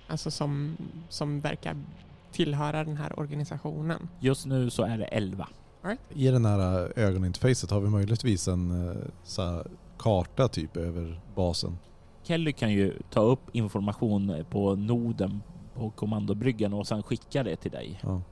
alltså 0.09 0.31
som, 0.31 0.77
som 1.09 1.41
verkar 1.41 1.77
tillhöra 2.33 2.85
den 2.85 2.97
här 2.97 3.19
organisationen. 3.19 4.09
Just 4.21 4.47
nu 4.47 4.71
så 4.71 4.83
är 4.83 4.99
det 4.99 5.05
elva. 5.05 5.49
I 6.15 6.29
den 6.29 6.45
här 6.45 6.93
ögoninterfacet 6.99 7.71
har 7.71 7.81
vi 7.81 7.89
möjligtvis 7.89 8.49
en 8.49 8.89
eh, 8.89 8.97
så 9.25 9.43
här, 9.43 9.67
karta 9.99 10.49
typ 10.49 10.77
över 10.77 11.21
basen. 11.35 11.79
Kelly 12.29 12.53
kan 12.53 12.73
ju 12.73 12.95
ta 13.11 13.21
upp 13.21 13.41
information 13.53 14.45
på 14.51 14.75
noden 14.75 15.43
på 15.75 15.91
kommandobryggan 15.91 16.73
och 16.73 16.87
sen 16.87 17.03
skicka 17.03 17.43
det 17.43 17.57
till 17.57 17.71
dig. 17.71 18.01
Ja. 18.03 18.23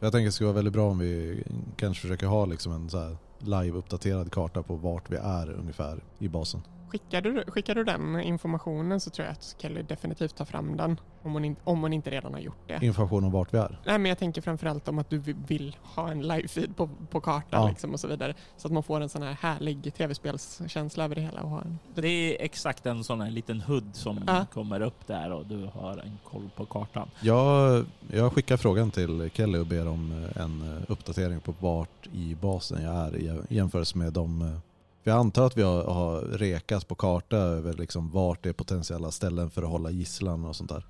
Jag 0.00 0.12
tänker 0.12 0.24
det 0.24 0.32
skulle 0.32 0.46
vara 0.46 0.54
väldigt 0.54 0.72
bra 0.72 0.90
om 0.90 0.98
vi 0.98 1.42
kanske 1.76 2.02
försöker 2.02 2.26
ha 2.26 2.46
liksom 2.46 2.72
en 2.72 2.90
så 2.90 3.16
live-uppdaterad 3.38 4.30
karta 4.30 4.62
på 4.62 4.76
vart 4.76 5.10
vi 5.10 5.16
är 5.16 5.50
ungefär 5.50 6.00
i 6.18 6.28
basen. 6.28 6.62
Skickar 6.88 7.20
du, 7.22 7.44
skickar 7.48 7.74
du 7.74 7.84
den 7.84 8.20
informationen 8.20 9.00
så 9.00 9.10
tror 9.10 9.26
jag 9.26 9.32
att 9.32 9.54
Kelly 9.58 9.82
definitivt 9.82 10.36
tar 10.36 10.44
fram 10.44 10.76
den 10.76 11.00
om 11.22 11.32
hon, 11.32 11.44
in, 11.44 11.56
om 11.64 11.80
hon 11.82 11.92
inte 11.92 12.10
redan 12.10 12.32
har 12.34 12.40
gjort 12.40 12.58
det. 12.66 12.78
Information 12.86 13.24
om 13.24 13.32
vart 13.32 13.54
vi 13.54 13.58
är. 13.58 13.78
Nej, 13.86 13.98
men 13.98 14.08
jag 14.08 14.18
tänker 14.18 14.42
framförallt 14.42 14.88
om 14.88 14.98
att 14.98 15.10
du 15.10 15.18
vi- 15.18 15.36
vill 15.46 15.76
ha 15.82 16.10
en 16.10 16.22
live-feed 16.24 16.74
på, 16.74 16.90
på 17.10 17.20
kartan 17.20 17.62
Ja. 17.62 17.68
liksom 17.68 17.92
och 17.92 18.00
så 18.00 18.08
vidare. 18.08 18.34
Så 18.56 18.68
att 18.68 18.72
man 18.72 18.82
får 18.82 19.00
en 19.00 19.08
sån 19.08 19.22
här 19.22 19.32
härlig 19.40 19.94
tv-spelskänsla 19.94 21.04
över 21.04 21.14
det 21.14 21.20
hela. 21.20 21.40
Och 21.42 21.50
har 21.50 21.60
en, 21.60 21.78
Det 21.94 22.08
är 22.08 22.44
exakt 22.44 22.86
en 22.86 23.04
sån 23.04 23.20
här 23.20 23.30
liten 23.30 23.60
hudd 23.60 23.90
som 23.92 24.20
Ja. 24.26 24.46
kommer 24.52 24.80
upp 24.80 25.06
där 25.06 25.32
och 25.32 25.46
du 25.46 25.70
har 25.74 25.96
en 26.04 26.18
koll 26.30 26.50
på 26.56 26.66
kartan. 26.66 27.10
Jag, 27.20 27.84
jag 28.12 28.32
skickar 28.32 28.56
frågan 28.56 28.90
till 28.90 29.30
Kelly 29.34 29.58
och 29.58 29.66
ber 29.66 29.88
om 29.88 30.28
en 30.36 30.84
uppdatering 30.88 31.40
på 31.40 31.54
vart 31.60 32.06
i 32.12 32.34
basen 32.40 32.82
jag 32.82 32.94
är 32.94 33.16
i 33.16 33.54
jämförelse 33.54 33.98
med 33.98 34.12
de... 34.12 34.58
För 35.02 35.10
jag 35.10 35.20
antar 35.20 35.46
att 35.46 35.56
vi 35.56 35.62
har, 35.62 35.84
har 35.84 36.20
rekat 36.20 36.88
på 36.88 36.94
karta 36.94 37.36
över 37.36 37.72
liksom 37.72 38.10
vart 38.10 38.42
det 38.42 38.48
är 38.48 38.52
potentiella 38.52 39.10
ställen 39.10 39.50
för 39.50 39.62
att 39.62 39.68
hålla 39.68 39.90
gisslan 39.90 40.44
och 40.44 40.56
sånt 40.56 40.70
där. 40.70 40.84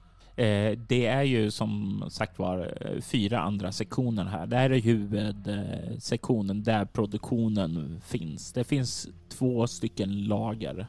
Eh, 0.44 0.78
det 0.88 1.06
är 1.06 1.22
ju 1.22 1.50
som 1.50 2.04
sagt 2.10 2.38
var 2.38 2.76
eh, 2.80 3.00
fyra 3.00 3.40
andra 3.40 3.72
sektioner 3.72 4.24
här. 4.24 4.46
Det 4.46 4.56
här 4.56 4.70
är 4.70 4.80
huvudsektionen 4.80 6.62
där 6.62 6.84
produktionen 6.84 8.00
finns. 8.04 8.52
Det 8.52 8.64
finns 8.64 9.08
två 9.28 9.66
stycken 9.66 10.24
lager 10.24 10.86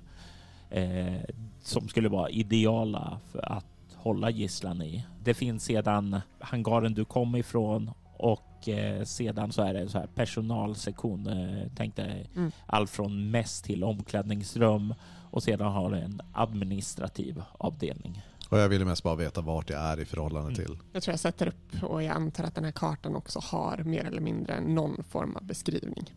eh, 0.70 1.22
som 1.62 1.88
skulle 1.88 2.10
vara 2.10 2.30
ideala 2.30 3.20
för 3.32 3.52
att 3.52 3.66
hålla 3.96 4.30
gisslan 4.30 4.82
i. 4.82 5.06
Det 5.24 5.34
finns 5.34 5.64
sedan 5.64 6.22
hangaren 6.40 6.94
du 6.94 7.06
kom 7.06 7.36
ifrån 7.36 7.92
och 8.18 8.49
eh, 8.68 9.04
sedan 9.04 9.52
så 9.52 9.62
är 9.62 9.74
det 9.74 9.90
så 9.90 9.98
här 10.00 10.08
personalsektion. 10.08 11.28
Eh, 11.28 11.68
tänk 11.76 11.96
dig 11.96 12.30
Mm. 12.36 12.52
allt 12.66 12.90
från 12.90 13.32
mäss 13.32 13.62
till 13.62 13.84
omklädningsrum 13.84 14.94
och 15.32 15.44
sedan 15.44 15.72
har 15.72 15.92
du 15.92 15.98
en 15.98 16.22
administrativ 16.34 17.44
avdelning. 17.58 18.22
Och 18.50 18.58
jag 18.58 18.70
ville 18.70 18.86
mest 18.86 19.04
bara 19.04 19.16
veta 19.16 19.42
vart 19.42 19.70
jag 19.70 19.80
är 19.82 20.00
i 20.00 20.06
förhållande 20.06 20.48
Mm. 20.52 20.56
till. 20.66 20.78
jag 20.94 21.04
tror 21.04 21.14
jag 21.14 21.20
sätter 21.20 21.48
upp 21.48 21.84
och 21.84 22.04
jag 22.04 22.16
antar 22.16 22.44
att 22.44 22.56
den 22.56 22.64
här 22.64 22.72
kartan 22.72 23.16
också 23.16 23.40
har 23.44 23.78
mer 23.78 24.06
eller 24.06 24.22
mindre 24.22 24.62
någon 24.62 25.04
form 25.04 25.36
av 25.36 25.44
beskrivning. 25.46 26.14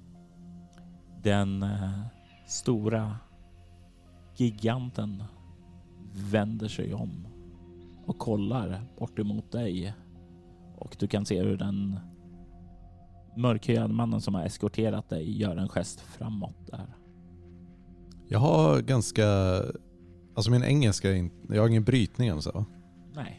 Den 1.23 1.63
eh, 1.63 2.01
stora 2.47 3.17
giganten 4.37 5.25
vänder 6.15 6.69
sig 6.69 6.95
om 6.95 7.27
och 8.07 8.19
kollar 8.19 8.85
bort 8.99 9.19
emot 9.19 9.53
dig. 9.53 9.95
Och 10.79 10.97
du 10.99 11.07
kan 11.07 11.27
se 11.27 11.43
hur 11.43 11.57
den 11.57 12.01
mörkhyade 13.37 13.95
mannen 13.95 14.21
som 14.21 14.35
har 14.35 14.45
eskorterat 14.45 15.09
dig 15.09 15.41
gör 15.41 15.57
en 15.57 15.69
gest 15.69 16.01
framåt 16.01 16.57
där. 16.71 16.87
Jag 18.29 18.39
har 18.39 18.81
ganska... 18.81 19.27
Alltså 20.35 20.51
min 20.51 20.65
engelska 20.65 21.11
är 21.11 21.15
inte... 21.15 21.55
Jag 21.55 21.63
har 21.63 21.69
ingen 21.69 21.85
brytning 21.85 22.29
eller 22.29 22.41
så 22.41 22.53
va? 22.53 22.65
Nej. 23.15 23.39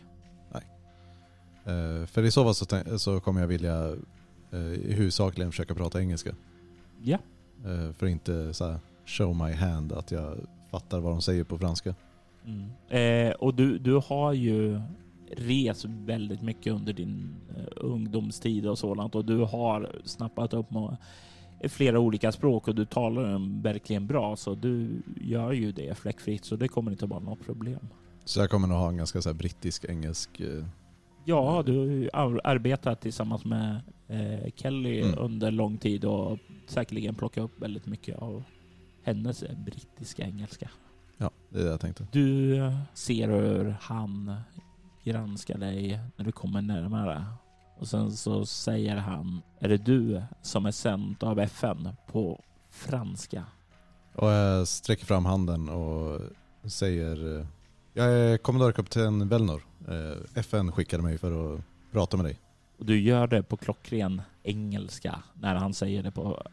Eh, 1.65 2.05
för 2.05 2.23
i 2.23 2.31
så 2.31 2.43
fall 2.43 2.55
så, 2.55 2.65
tän- 2.65 2.97
så 2.97 3.19
kommer 3.19 3.41
jag 3.41 3.47
vilja 3.47 3.95
eh, 4.51 4.59
i 4.59 4.93
huvudsakligen 4.93 5.51
försöka 5.51 5.75
prata 5.75 6.01
engelska. 6.01 6.35
Ja. 7.01 7.17
Eh, 7.65 7.93
för 7.93 8.05
att 8.05 8.11
inte 8.11 8.53
så 8.53 8.71
här, 8.71 8.79
show 9.05 9.35
my 9.35 9.53
hand 9.53 9.93
att 9.93 10.11
jag 10.11 10.37
fattar 10.71 10.99
vad 10.99 11.11
de 11.11 11.21
säger 11.21 11.43
på 11.43 11.57
franska. 11.57 11.95
Mm. 12.45 12.69
Eh, 13.29 13.33
och 13.33 13.53
du, 13.53 13.77
du 13.77 14.01
har 14.07 14.33
ju 14.33 14.81
rest 15.37 15.85
väldigt 15.85 16.41
mycket 16.41 16.73
under 16.73 16.93
din 16.93 17.35
eh, 17.57 17.63
ungdomstid 17.75 18.67
och 18.67 18.77
sådant 18.77 19.15
och 19.15 19.25
du 19.25 19.37
har 19.37 19.91
snappat 20.05 20.53
upp 20.53 20.67
flera 21.69 21.99
olika 21.99 22.31
språk 22.31 22.67
och 22.67 22.75
du 22.75 22.85
talar 22.85 23.31
dem 23.31 23.61
verkligen 23.61 24.07
bra 24.07 24.35
så 24.35 24.55
du 24.55 25.01
gör 25.21 25.51
ju 25.51 25.71
det 25.71 25.97
fläckfritt 25.97 26.45
så 26.45 26.55
det 26.55 26.67
kommer 26.67 26.91
inte 26.91 27.05
vara 27.05 27.19
något 27.19 27.45
problem. 27.45 27.87
Så 28.25 28.39
jag 28.39 28.49
kommer 28.49 28.67
nog 28.67 28.77
ha 28.77 28.89
en 28.89 28.97
ganska 28.97 29.21
så 29.21 29.33
brittisk 29.33 29.85
engelsk. 29.85 30.39
Eh, 30.39 30.65
Ja, 31.25 31.63
du 31.65 32.09
har 32.13 32.41
arbetat 32.43 33.01
tillsammans 33.01 33.45
med 33.45 33.81
eh, 34.07 34.51
Kelly 34.55 35.01
Mm. 35.01 35.19
under 35.19 35.51
lång 35.51 35.77
tid 35.77 36.05
och 36.05 36.37
säkerligen 36.67 37.15
plockat 37.15 37.43
upp 37.43 37.61
väldigt 37.61 37.85
mycket 37.85 38.17
av 38.17 38.43
hennes 39.03 39.43
eh, 39.43 39.57
brittiska 39.57 40.23
engelska. 40.23 40.69
ja, 41.17 41.31
det 41.49 41.59
är 41.59 41.63
det 41.63 41.69
jag 41.69 41.79
tänkte. 41.79 42.07
Du 42.11 42.55
ser 42.93 43.27
hur 43.29 43.75
han 43.81 44.35
granskar 45.03 45.57
dig 45.57 45.99
när 46.15 46.25
du 46.25 46.31
kommer 46.31 46.61
närmare. 46.61 47.25
Och 47.79 47.87
sen 47.87 48.11
så 48.11 48.45
säger 48.45 48.95
han, 48.95 49.41
är 49.59 49.69
det 49.69 49.77
du 49.77 50.23
som 50.41 50.65
är 50.65 50.71
sänd 50.71 51.23
av 51.23 51.39
FN 51.39 51.89
på 52.11 52.43
franska? 52.69 53.45
Och 54.15 54.29
jag 54.29 54.67
sträcker 54.67 55.05
fram 55.05 55.25
handen 55.25 55.69
och 55.69 56.21
säger 56.63 57.39
eh, 57.39 57.45
Jag 57.93 58.05
är 58.05 58.37
kommendörkapten 58.37 59.29
Velnor. 59.29 59.63
Eh, 59.87 60.39
FN 60.39 60.71
skickade 60.71 61.03
mig 61.03 61.17
för 61.17 61.55
att 61.55 61.61
prata 61.91 62.17
med 62.17 62.25
dig. 62.25 62.39
Och 62.77 62.85
du 62.85 63.01
gör 63.01 63.27
det 63.27 63.43
på 63.43 63.57
klockren 63.57 64.21
engelska 64.43 65.23
när 65.33 65.55
han 65.55 65.73
säger 65.73 66.03
det 66.03 66.11
på 66.11 66.43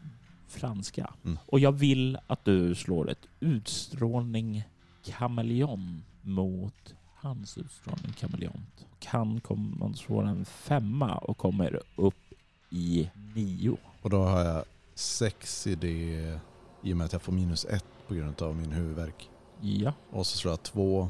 franska. 0.47 1.13
Mm. 1.25 1.39
Och 1.45 1.59
jag 1.59 1.71
vill 1.71 2.17
att 2.27 2.45
du 2.45 2.75
slår 2.75 3.09
ett 3.09 3.27
utstrålning 3.39 4.63
kameleon 5.03 6.03
mot 6.21 6.95
hans 7.21 7.57
utstrålning 7.57 8.13
kameleont. 8.13 8.85
Och 8.91 9.05
han 9.05 9.39
kommer 9.39 9.93
slå 9.93 10.21
en 10.21 10.45
femma 10.45 11.17
och 11.17 11.37
kommer 11.37 11.79
upp 11.95 12.33
i 12.69 13.09
nio. 13.35 13.77
Och 14.01 14.09
då 14.09 14.23
har 14.23 14.43
jag 14.43 14.63
sex 14.95 15.67
i 15.67 15.75
det 15.75 16.39
i 16.83 16.93
och 16.93 16.97
med 16.97 17.05
att 17.05 17.13
jag 17.13 17.21
får 17.21 17.33
minus 17.33 17.65
ett 17.65 17.85
på 18.07 18.13
grund 18.13 18.41
av 18.41 18.55
min 18.55 18.71
huvudvärk. 18.71 19.29
Ja. 19.61 19.93
Och 20.09 20.27
så 20.27 20.37
slår 20.37 20.51
jag 20.51 20.63
två, 20.63 21.09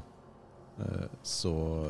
eh, 0.79 0.85
så 1.23 1.85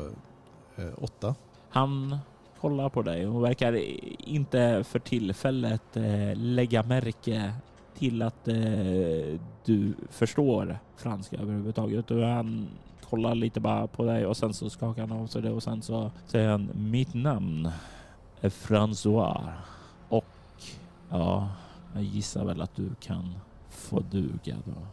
eh, 0.76 0.92
åtta. 0.98 1.34
Han 1.70 2.18
kollar 2.60 2.88
på 2.88 3.02
dig 3.02 3.26
och 3.26 3.44
verkar 3.44 3.72
inte 4.28 4.84
för 4.84 4.98
tillfället 4.98 5.96
eh, 5.96 6.36
lägga 6.36 6.82
märke 6.82 7.54
till 7.98 8.22
att 8.22 8.44
du 9.64 9.94
förstår 10.10 10.78
franska 10.96 11.36
överhuvudtaget. 11.36 12.10
Han 12.10 12.68
kollar 13.12 13.34
lite 13.34 13.60
bara 13.60 13.86
på 13.86 14.04
dig 14.04 14.26
och 14.26 14.36
sen 14.36 14.54
så 14.54 14.70
skakar 14.70 15.06
han 15.06 15.20
av 15.20 15.26
sig 15.26 15.42
det 15.42 15.50
och 15.50 15.62
sen 15.62 15.82
så 15.82 16.10
säger 16.26 16.48
han 16.48 16.70
mitt 16.74 17.14
namn 17.14 17.70
är 18.40 18.48
François 18.48 19.52
och 20.08 20.24
ja, 21.10 21.48
jag 21.94 22.02
gissar 22.02 22.44
väl 22.44 22.60
att 22.60 22.76
du 22.76 22.90
kan 23.00 23.34
få 23.68 24.00
duga 24.00 24.56
då. 24.64 24.86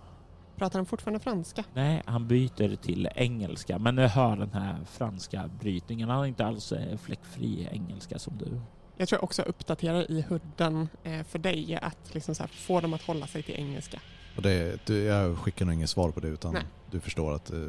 Pratar 0.55 0.79
han 0.79 0.85
fortfarande 0.85 1.19
franska? 1.19 1.63
Nej, 1.73 2.01
han 2.05 2.27
byter 2.27 2.75
till 2.75 3.09
engelska, 3.15 3.79
men 3.79 3.97
jag 3.97 4.09
hör 4.09 4.37
den 4.37 4.53
här 4.53 4.77
franska 4.85 5.49
brytningen. 5.59 6.09
Han 6.09 6.23
är 6.23 6.25
inte 6.25 6.45
alls 6.45 6.71
eh, 6.71 6.97
fläckfri 6.97 7.67
engelska 7.71 8.19
som 8.19 8.37
du. 8.37 8.61
Jag 8.99 9.07
tror 9.07 9.17
jag 9.17 9.23
också 9.23 9.41
uppdaterar 9.41 10.11
i 10.11 10.21
hudden 10.21 10.89
eh, 11.03 11.23
för 11.23 11.39
dig 11.39 11.79
att 11.81 12.13
liksom 12.13 12.35
så 12.35 12.43
här, 12.43 12.47
få 12.47 12.81
dem 12.81 12.93
att 12.93 13.01
hålla 13.01 13.27
sig 13.27 13.43
till 13.43 13.55
engelska. 13.55 14.01
Och 14.35 14.41
det, 14.41 14.85
du, 14.85 15.03
jag 15.03 15.37
skickar 15.37 15.65
nog 15.65 15.73
inget 15.73 15.89
svar 15.89 16.11
på 16.11 16.19
det 16.19 16.27
utan 16.27 16.53
Nej. 16.53 16.63
du 16.91 16.99
förstår 16.99 17.33
att 17.33 17.51
eh, 17.51 17.59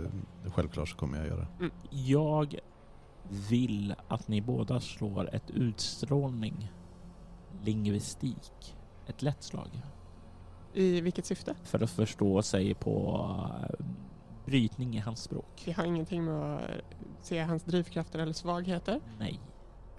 självklart 0.54 0.88
så 0.88 0.96
kommer 0.96 1.18
jag 1.18 1.26
göra 1.26 1.40
det. 1.40 1.70
Jag 1.90 2.54
vill 3.50 3.94
att 4.08 4.28
ni 4.28 4.40
båda 4.40 4.80
slår 4.80 5.34
ett 5.34 5.50
utstrålning 5.50 6.72
lingvistik. 7.64 8.76
Ett 9.06 9.22
lätt 9.22 9.42
slag. 9.42 9.68
I 10.74 11.00
vilket 11.00 11.26
syfte? 11.26 11.54
För 11.64 11.82
att 11.82 11.90
förstå 11.90 12.42
sig 12.42 12.74
på 12.74 13.26
eh, 13.62 13.86
brytning 14.44 14.96
i 14.96 14.98
hans 14.98 15.22
språk. 15.22 15.62
Vi 15.64 15.72
har 15.72 15.84
ingenting 15.84 16.24
med 16.24 16.56
att 16.56 16.62
se 17.22 17.42
hans 17.42 17.62
drivkrafter 17.62 18.18
eller 18.18 18.32
svagheter. 18.32 19.00
Nej. 19.18 19.40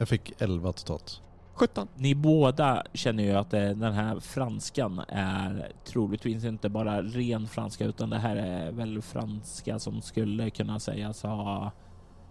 Jag 0.01 0.07
fick 0.07 0.41
11 0.41 0.71
totalt. 0.71 1.21
17. 1.53 1.87
Ni 1.95 2.15
båda 2.15 2.83
känner 2.93 3.23
ju 3.23 3.31
att 3.31 3.53
eh, 3.53 3.69
den 3.69 3.93
här 3.93 4.19
franskan 4.19 5.01
är 5.07 5.71
troligtvis 5.83 6.43
inte 6.43 6.69
bara 6.69 7.01
ren 7.01 7.47
franska 7.47 7.85
utan 7.85 8.09
det 8.09 8.17
här 8.17 8.35
är 8.35 8.71
väl 8.71 9.01
franska 9.01 9.79
som 9.79 10.01
skulle 10.01 10.49
kunna 10.49 10.79
sägas 10.79 11.23
ha 11.23 11.71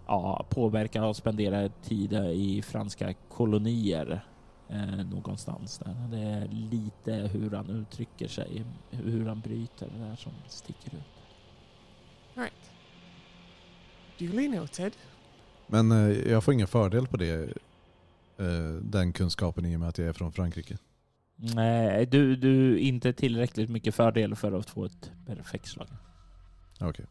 ja, 0.07 0.45
påverkat 0.49 1.03
och 1.03 1.15
spenderat 1.15 1.83
tid 1.83 2.13
i 2.13 2.61
franska 2.61 3.13
kolonier 3.29 4.25
eh, 4.69 5.05
någonstans 5.05 5.77
där. 5.77 5.95
Det 6.11 6.23
är 6.23 6.47
lite 6.47 7.13
hur 7.13 7.51
han 7.51 7.69
uttrycker 7.69 8.27
sig, 8.27 8.63
hur 8.89 9.27
han 9.27 9.39
bryter 9.39 9.89
det 9.97 10.05
där 10.05 10.15
som 10.15 10.31
sticker 10.47 10.95
ut. 10.95 11.23
Right. 12.35 12.71
Duly 14.17 14.47
noted. 14.47 14.93
Men 15.71 15.91
eh, 15.91 16.31
jag 16.31 16.43
får 16.43 16.53
ingen 16.53 16.67
fördel 16.67 17.07
på 17.07 17.17
det, 17.17 17.57
eh, 18.37 18.73
den 18.81 19.13
kunskapen 19.13 19.65
i 19.65 19.75
och 19.75 19.79
med 19.79 19.89
att 19.89 19.97
jag 19.97 20.07
är 20.07 20.13
från 20.13 20.31
Frankrike. 20.31 20.77
Nej, 21.35 22.05
du, 22.05 22.35
du 22.35 22.79
inte 22.79 23.13
tillräckligt 23.13 23.69
mycket 23.69 23.95
fördel 23.95 24.35
för 24.35 24.51
att 24.51 24.69
få 24.69 24.85
ett 24.85 25.11
perfekt 25.25 25.67
slag. 25.67 25.87
Okej. 26.79 27.05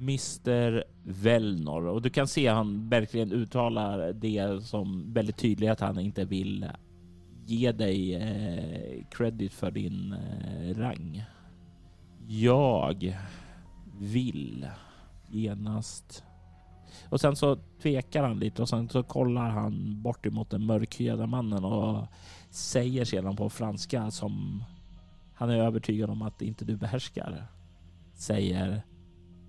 Mr. 0.00 0.84
Velnor 1.04 1.86
och 1.86 2.02
du 2.02 2.10
kan 2.10 2.28
se 2.28 2.46
han 2.48 2.88
verkligen 2.88 3.32
uttalar 3.32 4.12
det 4.12 4.64
som 4.64 5.12
väldigt 5.12 5.36
tydligt 5.36 5.70
att 5.70 5.80
han 5.80 5.98
inte 5.98 6.24
vill 6.24 6.70
ge 7.46 7.72
dig 7.72 8.14
eh, 8.14 9.04
credit 9.10 9.52
för 9.52 9.70
din 9.70 10.12
eh, 10.12 10.78
rang. 10.78 11.24
Jag 12.26 13.18
vill 13.98 14.66
genast 15.30 16.24
och 17.08 17.20
sen 17.20 17.36
så 17.36 17.56
tvekar 17.82 18.22
han 18.22 18.38
lite 18.38 18.62
och 18.62 18.68
sen 18.68 18.88
så 18.88 19.02
kollar 19.02 19.50
han 19.50 20.02
bort 20.02 20.26
emot 20.26 20.50
den 20.50 20.66
mörkhyade 20.66 21.26
mannen 21.26 21.64
och 21.64 22.06
säger 22.50 23.04
sedan 23.04 23.36
på 23.36 23.50
franska 23.50 24.10
som 24.10 24.64
han 25.34 25.50
är 25.50 25.56
övertygad 25.56 26.10
om 26.10 26.22
att 26.22 26.42
inte 26.42 26.64
du 26.64 26.76
behärskar. 26.76 27.46
Säger 28.14 28.82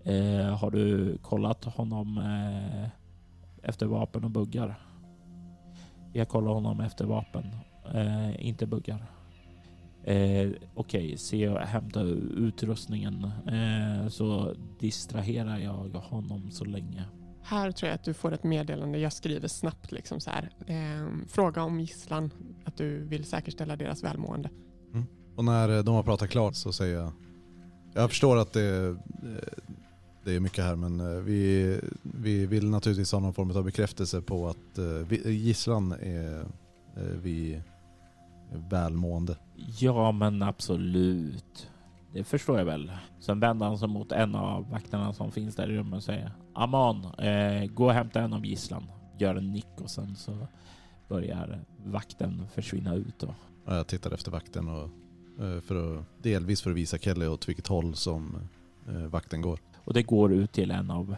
Eh, 0.04 0.58
har 0.58 0.72
du 0.72 1.18
kollat 1.18 1.66
honom 1.66 2.18
eh, 2.18 2.90
efter 3.64 3.86
vapen 3.86 4.24
och 4.24 4.32
buggar? 4.32 4.80
Jag 6.14 6.30
kollar 6.30 6.52
honom 6.52 6.80
efter 6.80 7.06
vapen, 7.06 7.46
eh, 7.94 8.48
inte 8.48 8.66
buggar. 8.66 9.06
Eh, 10.04 10.50
Okej, 10.74 11.06
okay, 11.06 11.18
se 11.18 11.50
och 11.50 11.60
hämta 11.60 12.02
utrustningen 12.02 13.32
eh, 13.48 14.08
så 14.08 14.56
distraherar 14.80 15.58
jag 15.58 15.90
honom 15.90 16.52
så 16.52 16.66
länge. 16.66 17.06
Här 17.44 17.72
tror 17.72 17.90
jag 17.90 17.96
att 17.96 18.04
du 18.04 18.14
får 18.14 18.32
ett 18.32 18.44
meddelande. 18.44 19.00
Jag 19.00 19.14
skriver 19.14 19.48
snabbt 19.48 19.92
liksom 19.92 20.20
så 20.20 20.30
här. 20.30 20.50
Eh, 20.68 21.28
fråga 21.28 21.64
om 21.64 21.80
gisslan. 21.80 22.32
Att 22.66 22.78
du 22.78 23.04
vill 23.04 23.26
säkerställa 23.26 23.76
deras 23.76 24.04
välmående. 24.04 24.50
Och 25.36 25.46
när 25.46 25.78
eh, 25.78 25.84
de 25.84 25.96
har 25.96 26.04
pratat 26.04 26.30
klart 26.30 26.56
så 26.56 26.74
säger 26.74 26.98
jag 26.98 27.12
Jag 27.94 28.10
förstår 28.10 28.38
att 28.38 28.54
det, 28.54 28.88
eh, 28.88 28.96
det 30.24 30.36
är 30.36 30.40
mycket 30.40 30.64
här 30.64 30.76
men 30.76 31.00
eh, 31.00 31.22
vi, 31.22 31.80
vi 32.02 32.46
vill 32.46 32.70
naturligtvis 32.70 33.12
ha 33.12 33.20
någon 33.20 33.34
form 33.34 33.52
av 33.52 33.64
bekräftelse 33.64 34.22
på 34.22 34.48
att 34.48 34.80
gisslan 35.26 35.92
är 35.92 36.46
vi 37.24 37.62
välmående. 38.70 39.36
Ja, 39.80 40.12
men 40.12 40.42
absolut. 40.42 41.70
Det 42.14 42.24
förstår 42.24 42.58
jag 42.58 42.66
väl. 42.66 42.92
Sen 43.20 43.40
vänder 43.40 43.66
han 43.66 43.78
sig 43.78 43.88
mot 43.88 44.12
en 44.12 44.36
av 44.36 44.70
vakterna 44.70 45.14
som 45.14 45.32
finns 45.32 45.56
där 45.56 45.70
i 45.72 45.78
rummet 45.78 45.94
och 45.94 46.04
säger 46.04 46.32
Aman, 46.54 47.06
eh, 47.06 47.66
gå 47.66 47.86
och 47.86 47.94
hämta 47.94 48.22
en 48.22 48.34
av 48.34 48.46
gisslan. 48.46 48.84
Gör 49.18 49.36
en 49.36 49.52
nick 49.52 49.82
och 49.82 49.90
sen 49.90 50.16
så 50.16 50.48
börjar 51.08 51.60
vakten 51.86 52.48
försvinna 52.54 52.96
ut. 52.96 53.20
Då. 53.20 53.36
Ja, 53.66 53.76
Jag 53.76 53.88
tittar 53.88 54.12
efter 54.12 54.32
vakten 54.32 54.68
och 54.68 54.90
eh, 55.46 55.62
för 55.62 55.98
att, 56.00 56.06
delvis 56.24 56.62
för 56.62 56.70
att 56.70 56.76
visa 56.76 56.98
Kelly 56.98 57.28
åt 57.28 57.50
vilket 57.50 57.68
håll 57.68 57.96
som 57.96 58.38
eh, 58.90 58.94
vakten 58.96 59.42
går. 59.42 59.60
Och 59.84 59.94
det 59.94 60.04
går 60.04 60.34
ut 60.34 60.52
till 60.52 60.72
en 60.72 60.92
av 60.92 61.16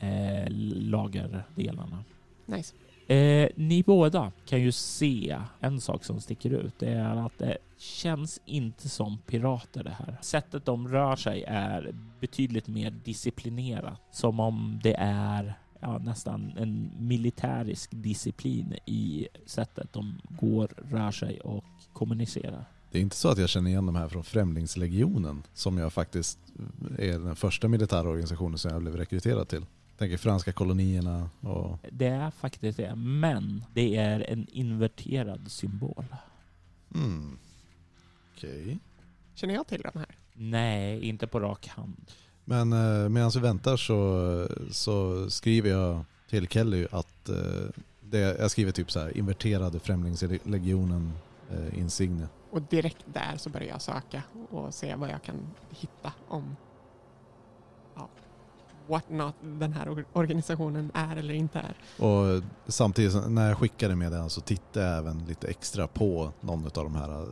eh, 0.00 0.46
lagerdelarna. 0.74 2.04
Nice. 2.46 2.74
Eh, 3.06 3.48
ni 3.56 3.82
båda 3.82 4.32
kan 4.46 4.60
ju 4.60 4.72
se 4.72 5.38
en 5.60 5.80
sak 5.80 6.04
som 6.04 6.20
sticker 6.20 6.50
ut. 6.50 6.78
Det 6.78 6.90
är 6.90 7.16
att 7.26 7.38
det 7.38 7.58
känns 7.78 8.40
inte 8.44 8.88
som 8.88 9.18
pirater 9.26 9.84
det 9.84 9.96
här. 9.98 10.16
Sättet 10.22 10.64
de 10.64 10.88
rör 10.88 11.16
sig 11.16 11.44
är 11.48 11.94
betydligt 12.20 12.68
mer 12.68 12.90
disciplinerat. 12.90 14.00
Som 14.12 14.40
om 14.40 14.80
det 14.82 14.94
är 14.98 15.58
ja, 15.80 15.98
nästan 15.98 16.52
en 16.56 16.90
militärisk 16.98 17.90
disciplin 17.92 18.74
i 18.86 19.28
sättet 19.46 19.92
de 19.92 20.20
går, 20.28 20.68
rör 20.90 21.10
sig 21.10 21.40
och 21.40 21.64
kommunicerar. 21.92 22.64
Det 22.90 22.98
är 22.98 23.02
inte 23.02 23.16
så 23.16 23.28
att 23.28 23.38
jag 23.38 23.48
känner 23.48 23.70
igen 23.70 23.86
de 23.86 23.96
här 23.96 24.08
från 24.08 24.24
Främlingslegionen 24.24 25.42
som 25.54 25.78
jag 25.78 25.92
faktiskt 25.92 26.38
är 26.98 27.18
den 27.18 27.36
första 27.36 27.68
militära 27.68 28.08
organisationen 28.08 28.58
som 28.58 28.70
jag 28.70 28.82
blev 28.82 28.96
rekryterad 28.96 29.48
till. 29.48 29.66
Tänker 29.98 30.16
franska 30.16 30.52
kolonierna 30.52 31.30
och 31.40 31.78
Det 31.90 32.06
är 32.06 32.30
faktiskt 32.30 32.76
det, 32.76 32.94
men 32.94 33.64
det 33.72 33.96
är 33.96 34.20
en 34.20 34.46
inverterad 34.48 35.50
symbol. 35.50 36.04
mm. 36.94 37.38
Okej. 38.36 38.78
Känner 39.34 39.54
jag 39.54 39.66
till 39.66 39.80
de 39.92 39.98
här? 39.98 40.16
Nej, 40.32 41.04
inte 41.04 41.26
på 41.26 41.40
rak 41.40 41.66
hand. 41.68 42.10
Men 42.44 42.72
eh, 42.72 43.08
medan 43.08 43.30
vi 43.34 43.40
väntar 43.40 43.76
så, 43.76 44.48
så 44.70 45.30
skriver 45.30 45.70
jag 45.70 46.04
till 46.28 46.48
Kelly 46.48 46.86
att 46.90 47.28
eh, 47.28 47.36
det, 48.00 48.18
jag 48.18 48.50
skriver 48.50 48.72
typ 48.72 48.90
så 48.90 49.00
här 49.00 49.16
inverterade 49.16 49.78
Främlingslegionen 49.80 51.12
eh, 51.50 51.78
insigne. 51.78 52.28
Och 52.50 52.62
direkt 52.62 53.04
där 53.12 53.36
så 53.36 53.50
börjar 53.50 53.68
jag 53.68 53.82
söka 53.82 54.22
och 54.50 54.74
se 54.74 54.94
vad 54.94 55.10
jag 55.10 55.22
kan 55.22 55.36
hitta 55.70 56.12
om 56.28 56.56
what 58.86 59.10
not 59.10 59.34
den 59.42 59.72
här 59.72 59.86
or- 59.86 60.04
organisationen 60.12 60.90
är 60.94 61.16
eller 61.16 61.34
inte 61.34 61.58
är. 61.58 62.04
Och 62.04 62.42
samtidigt 62.66 63.28
när 63.30 63.48
jag 63.48 63.58
skickar 63.58 63.88
det 63.88 63.96
med 63.96 64.12
den 64.12 64.30
så 64.30 64.40
tittar 64.40 64.80
jag 64.80 64.98
även 64.98 65.18
lite 65.24 65.46
extra 65.48 65.86
på 65.86 66.32
någon 66.40 66.64
av 66.64 66.70
de 66.72 66.94
här 66.94 67.22
eh, 67.22 67.26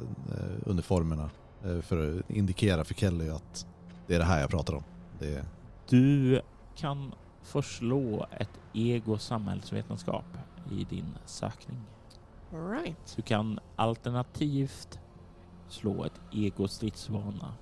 uniformerna 0.67 1.31
eh, 1.65 1.81
för 1.81 2.19
att 2.19 2.31
indikera 2.31 2.85
för 2.85 2.95
Kelly 2.95 3.29
att 3.31 3.67
det 4.07 4.15
är 4.15 4.19
det 4.19 4.25
här 4.25 4.41
jag 4.41 4.51
pratar 4.51 4.75
om. 4.75 4.83
Det 5.19 5.35
är, 5.35 5.45
Du 5.89 6.41
kan 6.77 7.13
förslå 7.43 8.27
ett 8.41 8.61
ego 8.73 9.19
samhällsvetenskap. 9.19 10.25
i 10.73 10.85
din 10.91 11.15
sökning. 11.27 11.81
All 12.53 12.69
right. 12.71 13.13
Du 13.17 13.23
kan 13.23 13.59
alternativt 13.77 14.99
slå 15.69 16.05
ett 16.05 16.21
ego-stridsvana. 16.33 17.53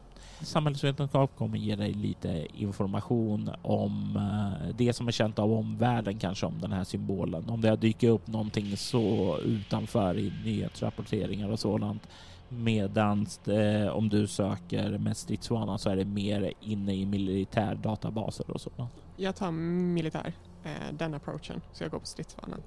Samhällsvetenskap 0.41 1.37
kommer 1.37 1.59
ge 1.59 1.77
dig 1.77 1.93
lite 1.93 2.47
information 2.55 3.51
om 3.63 4.17
eh, 4.17 4.75
det 4.77 4.93
som 4.93 5.09
är 5.09 5.13
känt 5.13 5.39
av 5.39 5.53
omvärlden 5.53 6.19
kanske 6.19 6.47
om 6.47 6.59
den 6.61 6.73
här 6.73 6.85
symbolen. 6.85 7.49
Om 7.49 7.61
det 7.61 7.69
har 7.69 7.77
dykt 7.77 8.05
upp 8.05 8.27
någonting 8.27 8.77
så 8.77 9.39
utanför 9.39 10.19
i 10.19 10.33
nyhetsrapporteringar 10.45 11.49
och 11.49 11.61
sådant. 11.61 12.09
Medan 12.49 13.27
eh, 13.47 13.89
om 13.89 14.09
du 14.09 14.27
söker 14.27 14.99
med 14.99 15.17
stridsvana 15.17 15.79
så 15.79 15.91
är 15.91 15.97
det 15.97 16.05
mer 16.05 16.53
inne 16.61 16.95
i 16.95 17.07
militärdatabaser 17.07 18.51
och 18.51 18.61
sådant. 18.61 18.93
Jag 19.17 19.37
tar 19.37 19.51
militär, 19.51 20.33
eh, 20.65 20.71
den 20.93 21.15
approachen, 21.15 21.61
så 21.73 21.85
jag 21.85 21.91
går 21.91 21.99
på 21.99 22.07
stridsvanan. 22.07 22.63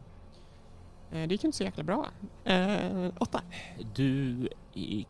Eh, 1.12 1.28
det 1.28 1.32
gick 1.32 1.44
inte 1.44 1.58
så 1.58 1.64
jäkla 1.64 1.84
bra. 1.84 2.08
Eh, 2.44 3.12
åtta. 3.20 3.42
Du 3.96 4.48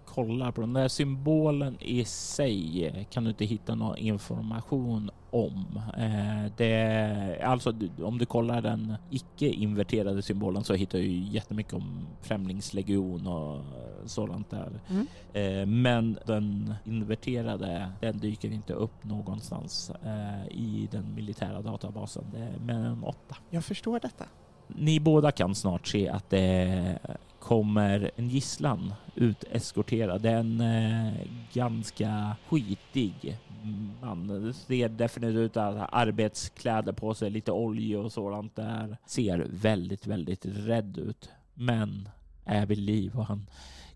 kollar 0.05 0.51
på 0.51 0.61
den 0.61 0.73
där 0.73 0.87
symbolen 0.87 1.77
i 1.79 2.05
sig 2.05 3.07
kan 3.09 3.23
du 3.23 3.29
inte 3.29 3.45
hitta 3.45 3.75
någon 3.75 3.97
information 3.97 5.11
om. 5.29 5.81
Eh, 5.97 6.51
det, 6.57 7.41
alltså 7.43 7.73
om 8.01 8.17
du 8.17 8.25
kollar 8.25 8.61
den 8.61 8.93
icke 9.09 9.45
inverterade 9.45 10.21
symbolen 10.21 10.63
så 10.63 10.73
hittar 10.73 10.99
du 10.99 11.05
jättemycket 11.05 11.73
om 11.73 12.07
främlingslegion 12.21 13.27
och 13.27 13.61
sådant 14.05 14.49
där. 14.49 14.79
Mm. 14.89 15.07
Eh, 15.33 15.65
men 15.65 16.19
den 16.25 16.73
inverterade, 16.83 17.91
den 18.01 18.17
dyker 18.17 18.51
inte 18.51 18.73
upp 18.73 19.03
någonstans 19.03 19.91
eh, 20.03 20.47
i 20.51 20.87
den 20.91 21.15
militära 21.15 21.61
databasen. 21.61 22.23
Det 22.33 22.39
är 22.39 22.59
med 22.59 22.85
en 22.85 23.03
åtta. 23.03 23.35
Jag 23.49 23.65
förstår 23.65 23.99
detta. 23.99 24.25
Ni 24.67 24.99
båda 24.99 25.31
kan 25.31 25.55
snart 25.55 25.87
se 25.87 26.09
att 26.09 26.29
det 26.29 26.99
kommer 27.39 28.11
en 28.15 28.29
gisslan 28.29 28.93
ut 29.15 29.43
eskorterad. 29.51 30.25
En 30.25 30.61
eh, 30.61 31.13
ganska 31.53 32.35
skitig 32.49 33.37
man. 34.01 34.27
Det 34.27 34.53
ser 34.53 34.89
definitivt 34.89 35.39
ut 35.39 35.57
att 35.57 35.77
ha 35.77 35.85
arbetskläder 35.85 36.93
på 36.93 37.13
sig, 37.13 37.29
lite 37.29 37.51
olja 37.51 37.99
och 37.99 38.11
sådant 38.11 38.55
där. 38.55 38.97
Ser 39.05 39.47
väldigt, 39.49 40.07
väldigt 40.07 40.45
rädd 40.45 40.97
ut. 40.97 41.29
Men 41.53 42.09
är 42.45 42.65
vid 42.65 42.77
liv 42.77 43.15
och 43.15 43.25
han 43.25 43.47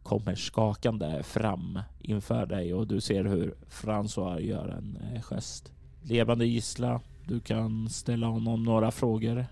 kommer 0.04 0.36
skakande 0.36 1.24
fram 1.24 1.80
inför 2.00 2.46
dig 2.46 2.74
och 2.74 2.88
du 2.88 3.02
ser 3.02 3.24
hur 3.24 3.56
François 3.70 4.40
gör 4.40 4.68
en 4.68 4.98
eh, 5.14 5.22
gest. 5.22 5.72
Levande 6.02 6.46
gissla, 6.46 7.02
du 7.28 7.40
kan 7.40 7.90
ställa 7.90 8.28
honom 8.28 8.64
några 8.64 8.92
frågor. 8.92 9.46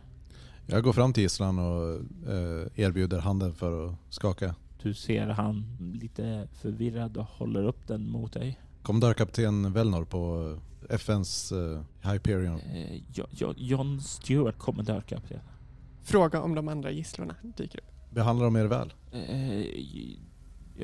Jag 0.69 0.84
går 0.84 0.93
fram 0.93 1.13
till 1.13 1.23
gisslan 1.23 1.60
och 1.60 1.93
eh, 2.34 2.67
erbjuder 2.75 3.19
handen 3.19 3.53
för 3.53 3.86
att 3.88 3.93
skaka. 4.10 4.56
Du 4.84 4.93
ser 4.93 5.27
han 5.27 5.65
lite 6.01 6.47
förvirrad 6.53 7.17
och 7.17 7.25
håller 7.25 7.63
upp 7.63 7.88
den 7.88 8.10
mot 8.10 8.34
dig. 8.34 8.60
Kommendörkapten 8.84 9.73
Velnor 9.73 10.06
på 10.06 10.56
FNs 10.89 11.51
eh, 11.51 11.82
Hyperion. 12.12 12.60
Eh, 12.60 13.01
Jo- 13.13 13.25
Jo- 13.32 13.53
John 13.58 14.01
Stewart, 14.01 14.58
kommendörkapten. 14.58 15.39
Fråga 16.03 16.41
om 16.41 16.56
de 16.56 16.67
andra 16.67 16.91
gisslorna 16.91 17.36
dyker 17.58 17.80
upp. 17.80 17.86
Behandlar 18.13 18.45
de 18.45 18.56
er 18.56 18.65
väl? 18.65 18.93
Eh, 19.12 19.65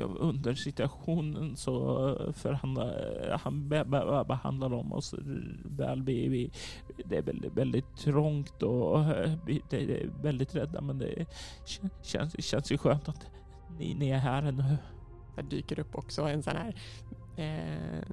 under 0.02 0.54
situationen 0.54 1.56
så 1.56 2.32
förhandlar 2.36 3.38
han 3.42 3.68
be, 3.68 3.84
be, 3.84 4.24
behandlar 4.28 4.68
dem 4.68 4.92
oss 4.92 5.14
väl. 5.64 6.02
Vi, 6.02 6.28
vi, 6.28 6.50
det 7.04 7.16
är 7.16 7.22
väldigt, 7.22 7.52
väldigt 7.52 7.96
trångt 7.96 8.62
och 8.62 9.00
eh, 9.00 9.32
vi 9.46 9.62
det 9.70 10.02
är 10.02 10.10
väldigt 10.22 10.54
rädda 10.54 10.80
men 10.80 10.98
det 10.98 11.26
kän- 11.66 11.90
känns, 12.02 12.44
känns 12.44 12.72
ju 12.72 12.78
skönt 12.78 13.08
att 13.08 13.26
ni, 13.78 13.94
ni 13.94 14.10
är 14.10 14.18
här 14.18 14.42
ännu. 14.42 14.76
Där 15.36 15.42
dyker 15.42 15.78
upp 15.78 15.94
också 15.94 16.22
en 16.22 16.42
sån 16.42 16.56
här, 16.56 16.76
eh, 17.36 18.08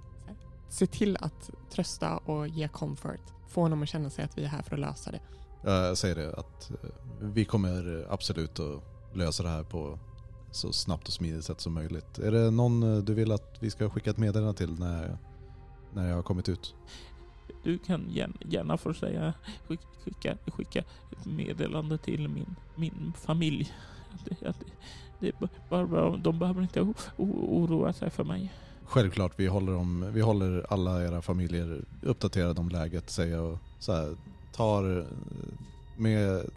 se 0.69 0.87
till 0.87 1.17
att 1.19 1.49
trösta 1.69 2.17
och 2.17 2.47
ge 2.47 2.67
comfort. 2.67 3.21
Få 3.47 3.61
honom 3.61 3.83
att 3.83 3.89
känna 3.89 4.09
sig 4.09 4.25
att 4.25 4.37
vi 4.37 4.43
är 4.43 4.47
här 4.47 4.61
för 4.61 4.73
att 4.75 4.79
lösa 4.79 5.11
det. 5.11 5.19
Jag 5.63 5.97
säger 5.97 6.15
det 6.15 6.33
att 6.33 6.71
eh, 6.71 6.89
vi 7.21 7.45
kommer 7.45 8.05
absolut 8.09 8.59
att 8.59 8.83
lösa 9.13 9.43
det 9.43 9.49
här 9.49 9.63
på 9.63 9.99
så 10.51 10.73
snabbt 10.73 11.07
och 11.07 11.13
smidigt 11.13 11.45
sätt 11.45 11.61
som 11.61 11.73
möjligt. 11.73 12.19
Är 12.19 12.31
det 12.31 12.51
någon 12.51 12.83
eh, 12.83 13.03
du 13.03 13.13
vill 13.13 13.31
att 13.31 13.57
vi 13.59 13.71
ska 13.71 13.89
skicka 13.89 14.09
ett 14.09 14.17
meddelande 14.17 14.53
till 14.53 14.79
när, 14.79 15.17
när 15.93 16.09
jag 16.09 16.15
har 16.15 16.23
kommit 16.23 16.49
ut? 16.49 16.75
Du 17.63 17.77
kan 17.77 18.09
gärna, 18.09 18.33
gärna 18.39 18.77
få 18.77 18.93
säga 18.93 19.33
skick, 19.67 19.79
skicka, 20.03 20.37
skicka 20.47 20.79
ett 21.11 21.25
meddelande 21.25 21.97
till 21.97 22.27
min, 22.27 22.55
min 22.75 23.13
familj. 23.15 23.73
Det, 24.25 24.53
det, 25.19 25.31
det 25.39 25.49
bara, 25.69 26.17
de 26.17 26.39
behöver 26.39 26.61
inte 26.61 26.93
oroa 27.17 27.93
sig 27.93 28.09
för 28.09 28.23
mig. 28.23 28.53
Självklart, 28.83 29.33
vi 29.35 29.47
håller, 29.47 29.71
dem, 29.71 30.11
vi 30.13 30.21
håller 30.21 30.73
alla 30.73 31.03
era 31.03 31.21
familjer 31.21 31.85
uppdaterade 32.01 32.59
om 32.59 32.69
läget 32.69 33.09
säger 33.09 33.35
jag 33.35 33.57
så 33.79 33.93
här, 33.93 34.15
tar 34.53 34.99
eh, 34.99 35.05
med 35.97 36.49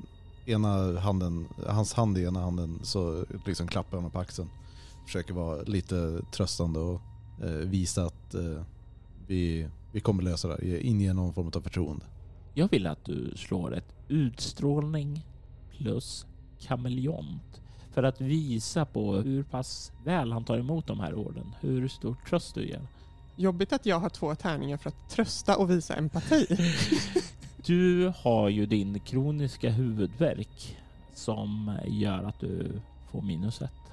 ena 0.46 1.00
handen, 1.00 1.48
hans 1.66 1.92
hand 1.92 2.18
i 2.18 2.24
ena 2.24 2.40
handen 2.40 2.80
så 2.83 3.24
liksom 3.46 3.68
klappar 3.68 3.96
honom 3.96 4.11
på 4.11 4.18
axeln. 4.18 4.48
Försöker 5.07 5.35
vara 5.35 5.62
lite 5.62 6.20
tröstande 6.33 6.80
och 6.80 7.00
eh, 7.42 7.50
visa 7.50 8.04
att 8.04 8.35
eh, 8.35 8.62
vi, 9.26 9.68
vi 9.92 10.00
kommer 10.00 10.22
lösa 10.22 10.48
det 10.48 10.54
här. 10.54 10.76
Inge 10.76 11.12
någon 11.12 11.35
form 11.35 11.50
av 11.54 11.61
förtroende. 11.61 12.04
Jag 12.54 12.70
vill 12.70 12.87
att 12.87 13.04
du 13.04 13.33
slår 13.37 13.74
ett 13.74 13.94
utstrålning 14.09 15.26
plus 15.70 16.26
kameleont 16.61 17.61
för 17.94 18.02
att 18.02 18.20
visa 18.20 18.85
på 18.85 19.14
hur 19.14 19.42
pass 19.42 19.92
väl 20.04 20.33
han 20.33 20.44
tar 20.44 20.59
emot 20.59 20.87
de 20.87 21.00
här 21.00 21.14
orden. 21.14 21.54
Hur 21.61 21.88
stor 21.88 22.16
tröst 22.28 22.54
du 22.54 22.66
ger. 22.66 22.87
Jobbigt 23.37 23.72
att 23.72 23.87
jag 23.87 24.00
har 24.00 24.09
två 24.09 24.35
tärningar 24.35 24.76
för 24.76 24.88
att 24.88 25.11
trösta 25.11 25.57
och 25.57 25.70
visa 25.70 25.94
empati. 25.94 26.46
Du 27.66 28.12
har 28.16 28.48
ju 28.48 28.66
din 28.66 29.00
kroniska 29.00 29.70
huvudvärk 29.70 30.79
som 31.14 31.79
gör 31.87 32.22
att 32.22 32.40
du 32.40 32.81
får 33.11 33.22
minus 33.22 33.62
ett. 33.62 33.85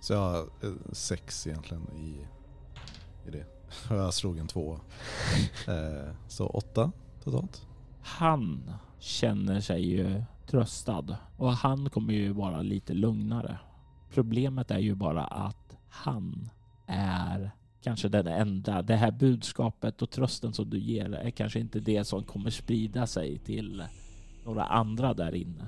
Så 0.00 0.12
jag 0.12 0.20
har 0.20 0.38
eh, 0.38 0.72
sex 0.92 1.46
egentligen 1.46 1.88
i, 1.96 2.26
i 3.28 3.30
det. 3.30 3.44
Jag 3.94 4.14
slog 4.14 4.38
en 4.38 4.46
två. 4.46 4.80
Eh, 5.68 6.14
så 6.28 6.46
åtta 6.46 6.92
totalt. 7.24 7.66
Han 8.02 8.70
känner 8.98 9.60
sig 9.60 9.90
ju 9.90 10.22
tröstad 10.46 11.16
och 11.36 11.52
han 11.52 11.90
kommer 11.90 12.12
ju 12.12 12.32
vara 12.32 12.62
lite 12.62 12.94
lugnare. 12.94 13.58
Problemet 14.14 14.70
är 14.70 14.78
ju 14.78 14.94
bara 14.94 15.24
att 15.24 15.76
han 15.88 16.50
är 16.86 17.50
kanske 17.82 18.08
den 18.08 18.26
enda. 18.26 18.82
Det 18.82 18.96
här 18.96 19.10
budskapet 19.10 20.02
och 20.02 20.10
trösten 20.10 20.52
som 20.52 20.70
du 20.70 20.78
ger 20.78 21.14
är 21.14 21.30
kanske 21.30 21.60
inte 21.60 21.80
det 21.80 22.04
som 22.04 22.24
kommer 22.24 22.50
sprida 22.50 23.06
sig 23.06 23.38
till 23.38 23.84
några 24.44 24.64
andra 24.64 25.14
där 25.14 25.34
inne. 25.34 25.66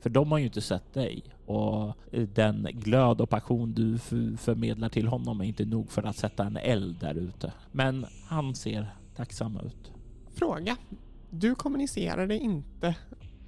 För 0.00 0.10
de 0.10 0.32
har 0.32 0.38
ju 0.38 0.44
inte 0.44 0.60
sett 0.60 0.94
dig 0.94 1.22
och 1.46 1.94
den 2.34 2.68
glöd 2.72 3.20
och 3.20 3.30
passion 3.30 3.74
du 3.74 3.98
förmedlar 4.38 4.88
till 4.88 5.08
honom 5.08 5.40
är 5.40 5.44
inte 5.44 5.64
nog 5.64 5.90
för 5.90 6.02
att 6.02 6.16
sätta 6.16 6.44
en 6.44 6.56
eld 6.56 6.96
där 7.00 7.14
ute. 7.14 7.52
Men 7.72 8.06
han 8.28 8.54
ser 8.54 8.94
tacksam 9.16 9.56
ut. 9.56 9.92
Fråga. 10.34 10.76
Du 11.30 11.54
kommunicerade 11.54 12.38
inte 12.38 12.94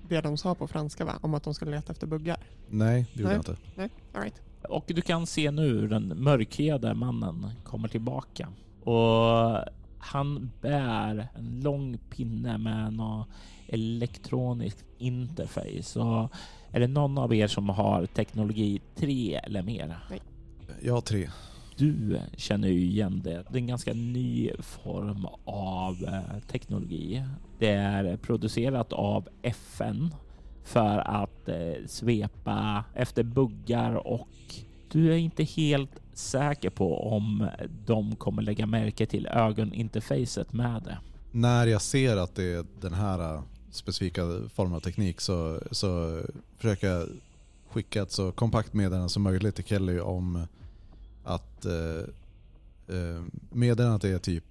det 0.08 0.20
de 0.20 0.36
sa 0.36 0.54
på 0.54 0.66
franska 0.66 1.04
va? 1.04 1.18
Om 1.20 1.34
att 1.34 1.42
de 1.42 1.54
skulle 1.54 1.70
leta 1.70 1.92
efter 1.92 2.06
buggar? 2.06 2.36
Nej, 2.68 3.06
det 3.14 3.20
gjorde 3.20 3.34
Nej. 3.34 3.42
jag 3.46 3.52
inte. 3.52 3.62
Nej, 3.74 3.90
alright. 4.14 4.42
Och 4.68 4.84
du 4.86 5.02
kan 5.02 5.26
se 5.26 5.50
nu 5.50 5.62
hur 5.62 5.88
den 5.88 6.22
mörkhyade 6.22 6.94
mannen 6.94 7.50
kommer 7.64 7.88
tillbaka. 7.88 8.48
Och 8.82 9.60
han 9.98 10.50
bär 10.60 11.28
en 11.34 11.60
lång 11.60 11.98
pinne 12.10 12.58
med 12.58 12.92
någon 12.92 13.24
elektronisk 13.68 14.76
interface. 14.98 16.00
Och 16.00 16.32
är 16.70 16.80
det 16.80 16.86
någon 16.86 17.18
av 17.18 17.34
er 17.34 17.46
som 17.46 17.68
har 17.68 18.06
teknologi 18.06 18.80
3 18.94 19.34
eller 19.34 19.62
mer? 19.62 19.98
Jag 20.82 20.94
har 20.94 21.00
tre. 21.00 21.28
Du 21.76 22.20
känner 22.36 22.68
ju 22.68 22.80
igen 22.80 23.20
det. 23.24 23.44
Det 23.50 23.58
är 23.58 23.60
en 23.60 23.66
ganska 23.66 23.92
ny 23.92 24.50
form 24.58 25.26
av 25.44 26.04
eh, 26.04 26.40
teknologi. 26.50 27.24
Det 27.58 27.70
är 27.70 28.16
producerat 28.16 28.92
av 28.92 29.28
FN 29.42 30.14
för 30.66 30.98
att 30.98 31.48
eh, 31.48 31.86
svepa 31.86 32.84
efter 32.94 33.22
buggar 33.22 34.06
och 34.06 34.28
du 34.92 35.12
är 35.12 35.16
inte 35.16 35.44
helt 35.44 36.00
säker 36.12 36.70
på 36.70 37.08
om 37.10 37.48
de 37.86 38.16
kommer 38.16 38.42
lägga 38.42 38.66
märke 38.66 39.06
till 39.06 39.26
ögoninterfacet 39.26 40.52
med 40.52 40.82
det. 40.82 40.98
När 41.32 41.66
jag 41.66 41.82
ser 41.82 42.16
att 42.16 42.34
det 42.34 42.44
är 42.44 42.64
den 42.80 42.94
här 42.94 43.34
eh, 43.34 43.42
specifika 43.70 44.22
formen 44.54 44.74
av 44.74 44.80
teknik 44.80 45.20
så, 45.20 45.60
så 45.70 46.22
försöker 46.56 46.86
jag 46.86 47.08
skicka 47.68 48.02
ett 48.02 48.12
så 48.12 48.32
kompakt 48.32 48.74
meddelande 48.74 49.08
som 49.08 49.22
möjligt 49.22 49.54
till 49.54 49.64
Kelly 49.64 50.00
om 50.00 50.46
att 51.24 51.64
eh, 51.64 52.00
eh, 52.96 53.22
meddelandet 53.50 54.04
är 54.04 54.18
typ 54.18 54.44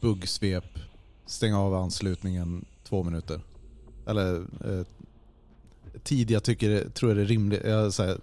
buggsvep, 0.00 0.78
stäng 1.26 1.54
av 1.54 1.74
anslutningen 1.74 2.64
två 2.84 3.02
minuter. 3.02 3.40
Eller 4.06 4.36
eh, 4.40 4.86
tid 6.06 6.30
jag 6.30 6.42
tycker, 6.42 6.88
tror 6.88 7.10
är 7.10 7.14
det 7.14 7.24
rimligt. 7.24 7.64
Jag, 7.64 7.92
så 7.92 8.02
här, 8.02 8.18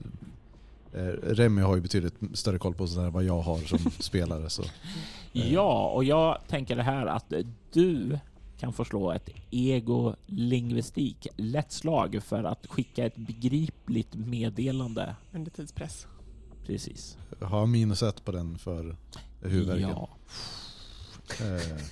eh, 0.93 1.07
Remy 1.23 1.61
har 1.61 1.75
ju 1.75 1.81
betydligt 1.81 2.15
större 2.33 2.59
koll 2.59 2.73
på 2.73 2.87
sådär 2.87 3.09
vad 3.09 3.23
jag 3.23 3.41
har 3.41 3.57
som 3.57 3.79
spelare. 3.99 4.49
Så. 4.49 4.63
Ja, 5.31 5.89
och 5.89 6.03
jag 6.03 6.37
tänker 6.47 6.75
det 6.75 6.83
här 6.83 7.05
att 7.05 7.33
du 7.73 8.19
kan 8.59 8.73
få 8.73 8.85
slå 8.85 9.11
ett 9.11 9.29
ego-lingvistik 9.51 11.27
lätt 11.35 11.71
slag 11.71 12.19
för 12.25 12.43
att 12.43 12.67
skicka 12.67 13.05
ett 13.05 13.15
begripligt 13.15 14.15
meddelande. 14.15 15.15
Under 15.31 15.51
tidspress. 15.51 16.07
Precis. 16.65 17.17
Har 17.41 17.65
minus 17.65 18.03
ett 18.03 18.25
på 18.25 18.31
den 18.31 18.57
för 18.57 18.95
huvudvärken. 19.41 19.89
Ja. 19.89 20.09
Eh, 21.41 21.83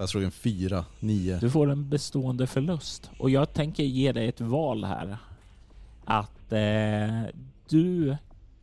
jag 0.00 0.08
slog 0.08 0.24
en 0.24 0.30
fyra, 0.30 0.84
nio. 1.00 1.38
Du 1.38 1.50
får 1.50 1.70
en 1.70 1.88
bestående 1.88 2.46
förlust 2.46 3.10
och 3.18 3.30
jag 3.30 3.52
tänker 3.52 3.82
ge 3.82 4.12
dig 4.12 4.28
ett 4.28 4.40
val 4.40 4.84
här. 4.84 5.18
Att 6.04 6.52
eh, 6.52 7.22
du 7.68 8.16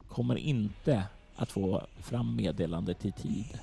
kommer 0.07 0.35
inte 0.35 1.03
att 1.35 1.51
få 1.51 1.87
fram 1.99 2.35
meddelandet 2.35 3.05
i 3.05 3.11
tid. 3.11 3.59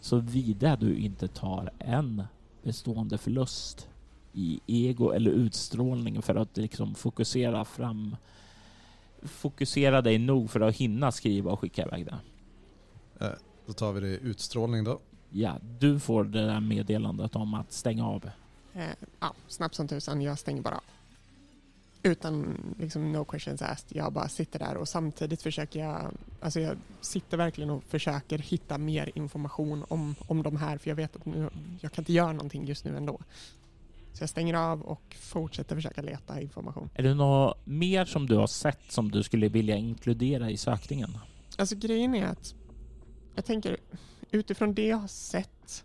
Såvida 0.00 0.76
du 0.76 0.96
inte 0.96 1.28
tar 1.28 1.72
en 1.78 2.22
bestående 2.62 3.18
förlust 3.18 3.88
i 4.32 4.60
ego 4.66 5.10
eller 5.10 5.30
utstrålning 5.30 6.22
för 6.22 6.34
att 6.34 6.56
liksom 6.56 6.94
fokusera 6.94 7.64
fram 7.64 8.16
fokusera 9.22 10.02
dig 10.02 10.18
nog 10.18 10.50
för 10.50 10.60
att 10.60 10.76
hinna 10.76 11.12
skriva 11.12 11.52
och 11.52 11.60
skicka 11.60 11.82
iväg 11.86 12.06
det. 12.06 12.18
Eh, 13.26 13.32
då 13.66 13.72
tar 13.72 13.92
vi 13.92 14.00
det 14.00 14.08
i 14.08 14.18
utstrålning 14.22 14.84
då. 14.84 15.00
Ja, 15.32 15.58
du 15.78 16.00
får 16.00 16.24
det 16.24 16.46
där 16.46 16.60
meddelandet 16.60 17.36
om 17.36 17.54
att 17.54 17.72
stänga 17.72 18.06
av. 18.06 18.30
Eh, 18.74 18.88
ja, 19.20 19.34
snabbt 19.48 19.74
som 19.74 19.88
tusan, 19.88 20.22
jag 20.22 20.38
stänger 20.38 20.62
bara 20.62 20.74
av. 20.74 20.82
Utan 22.02 22.56
liksom 22.78 23.12
no 23.12 23.24
questions 23.24 23.62
asked, 23.62 23.96
jag 23.96 24.12
bara 24.12 24.28
sitter 24.28 24.58
där 24.58 24.76
och 24.76 24.88
samtidigt 24.88 25.42
försöker 25.42 25.80
jag, 25.80 26.10
alltså 26.40 26.60
jag 26.60 26.76
sitter 27.00 27.36
verkligen 27.36 27.70
och 27.70 27.84
försöker 27.84 28.38
hitta 28.38 28.78
mer 28.78 29.10
information 29.14 29.84
om, 29.88 30.14
om 30.28 30.42
de 30.42 30.56
här, 30.56 30.78
för 30.78 30.90
jag 30.90 30.96
vet 30.96 31.16
att 31.16 31.26
nu, 31.26 31.50
jag 31.80 31.92
kan 31.92 32.02
inte 32.02 32.12
göra 32.12 32.32
någonting 32.32 32.66
just 32.66 32.84
nu 32.84 32.96
ändå. 32.96 33.20
Så 34.12 34.22
jag 34.22 34.30
stänger 34.30 34.54
av 34.54 34.82
och 34.82 35.16
fortsätter 35.20 35.74
försöka 35.74 36.02
leta 36.02 36.40
information. 36.40 36.90
Är 36.94 37.02
det 37.02 37.14
något 37.14 37.66
mer 37.66 38.04
som 38.04 38.26
du 38.26 38.36
har 38.36 38.46
sett 38.46 38.92
som 38.92 39.10
du 39.10 39.22
skulle 39.22 39.48
vilja 39.48 39.76
inkludera 39.76 40.50
i 40.50 40.56
sökningen? 40.56 41.18
Alltså 41.56 41.76
grejen 41.76 42.14
är 42.14 42.26
att 42.26 42.54
jag 43.34 43.44
tänker 43.44 43.76
utifrån 44.30 44.74
det 44.74 44.86
jag 44.86 44.96
har 44.96 45.08
sett 45.08 45.84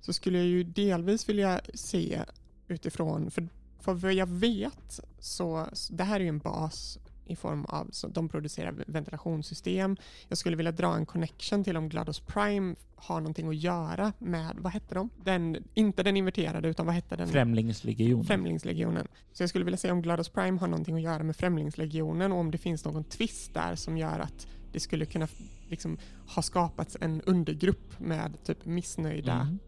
så 0.00 0.12
skulle 0.12 0.38
jag 0.38 0.46
ju 0.46 0.64
delvis 0.64 1.28
vilja 1.28 1.60
se 1.74 2.20
utifrån, 2.68 3.30
för, 3.30 3.48
för 3.80 3.94
vad 3.94 4.12
jag 4.12 4.26
vet 4.26 5.00
så, 5.18 5.66
så 5.72 5.92
det 5.94 6.04
här 6.04 6.16
är 6.16 6.24
ju 6.24 6.28
en 6.28 6.38
bas 6.38 6.98
i 7.30 7.36
form 7.36 7.64
av, 7.64 7.88
så 7.92 8.08
de 8.08 8.28
producerar 8.28 8.74
ventilationssystem. 8.86 9.96
Jag 10.28 10.38
skulle 10.38 10.56
vilja 10.56 10.72
dra 10.72 10.96
en 10.96 11.06
connection 11.06 11.64
till 11.64 11.76
om 11.76 11.88
GLaDOS 11.88 12.20
Prime 12.20 12.74
har 12.94 13.20
någonting 13.20 13.48
att 13.48 13.56
göra 13.56 14.12
med, 14.18 14.56
vad 14.58 14.72
hette 14.72 14.94
de? 14.94 15.10
Den, 15.24 15.64
inte 15.74 16.02
den 16.02 16.16
inverterade 16.16 16.68
utan 16.68 16.86
vad 16.86 16.94
hette 16.94 17.16
den? 17.16 17.28
Främlingslegion. 17.28 18.24
Främlingslegionen. 18.24 19.08
Så 19.32 19.42
jag 19.42 19.50
skulle 19.50 19.64
vilja 19.64 19.78
se 19.78 19.90
om 19.90 20.02
GLaDOS 20.02 20.28
Prime 20.28 20.58
har 20.58 20.68
någonting 20.68 20.94
att 20.94 21.02
göra 21.02 21.22
med 21.22 21.36
Främlingslegionen 21.36 22.32
och 22.32 22.38
om 22.38 22.50
det 22.50 22.58
finns 22.58 22.84
någon 22.84 23.04
twist 23.04 23.54
där 23.54 23.74
som 23.74 23.98
gör 23.98 24.18
att 24.18 24.46
det 24.72 24.80
skulle 24.80 25.04
kunna 25.04 25.28
liksom 25.68 25.98
ha 26.34 26.42
skapats 26.42 26.96
en 27.00 27.20
undergrupp 27.20 28.00
med 28.00 28.44
typ 28.44 28.64
missnöjda. 28.64 29.32
Mm. 29.32 29.58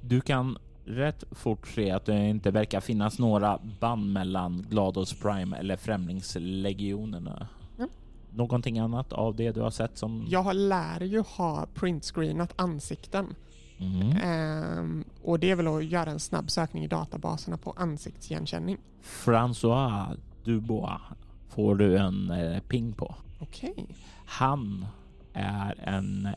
Du 0.00 0.20
kan 0.20 0.58
rätt 0.84 1.24
fort 1.30 1.68
se 1.68 1.90
att 1.90 2.04
det 2.04 2.28
inte 2.28 2.50
verkar 2.50 2.80
finnas 2.80 3.18
några 3.18 3.58
band 3.80 4.12
mellan 4.12 4.66
GLaDOS 4.70 5.20
Prime 5.20 5.56
eller 5.56 5.76
Främlingslegionerna. 5.76 7.48
Mm. 7.78 7.90
Någonting 8.30 8.78
annat 8.78 9.12
av 9.12 9.36
det 9.36 9.52
du 9.52 9.60
har 9.60 9.70
sett 9.70 9.98
som... 9.98 10.26
Jag 10.28 10.56
lär 10.56 11.00
ju 11.00 11.20
ha 11.20 11.66
printscreenat 11.74 12.52
ansikten 12.56 13.34
Mm. 13.80 14.16
Ehm, 14.16 15.04
och 15.22 15.38
det 15.38 15.50
är 15.50 15.56
väl 15.56 15.68
att 15.68 15.84
göra 15.84 16.10
en 16.10 16.20
snabb 16.20 16.50
sökning 16.50 16.84
i 16.84 16.88
databaserna 16.88 17.56
på 17.56 17.74
ansiktsigenkänning. 17.76 18.78
François 19.02 20.16
Dubois 20.44 21.00
får 21.48 21.74
du 21.74 21.98
en 21.98 22.30
eh, 22.30 22.60
ping 22.60 22.92
på. 22.92 23.14
Okej. 23.40 23.86
Han 24.26 24.86
är 25.32 25.74
en 25.88 26.28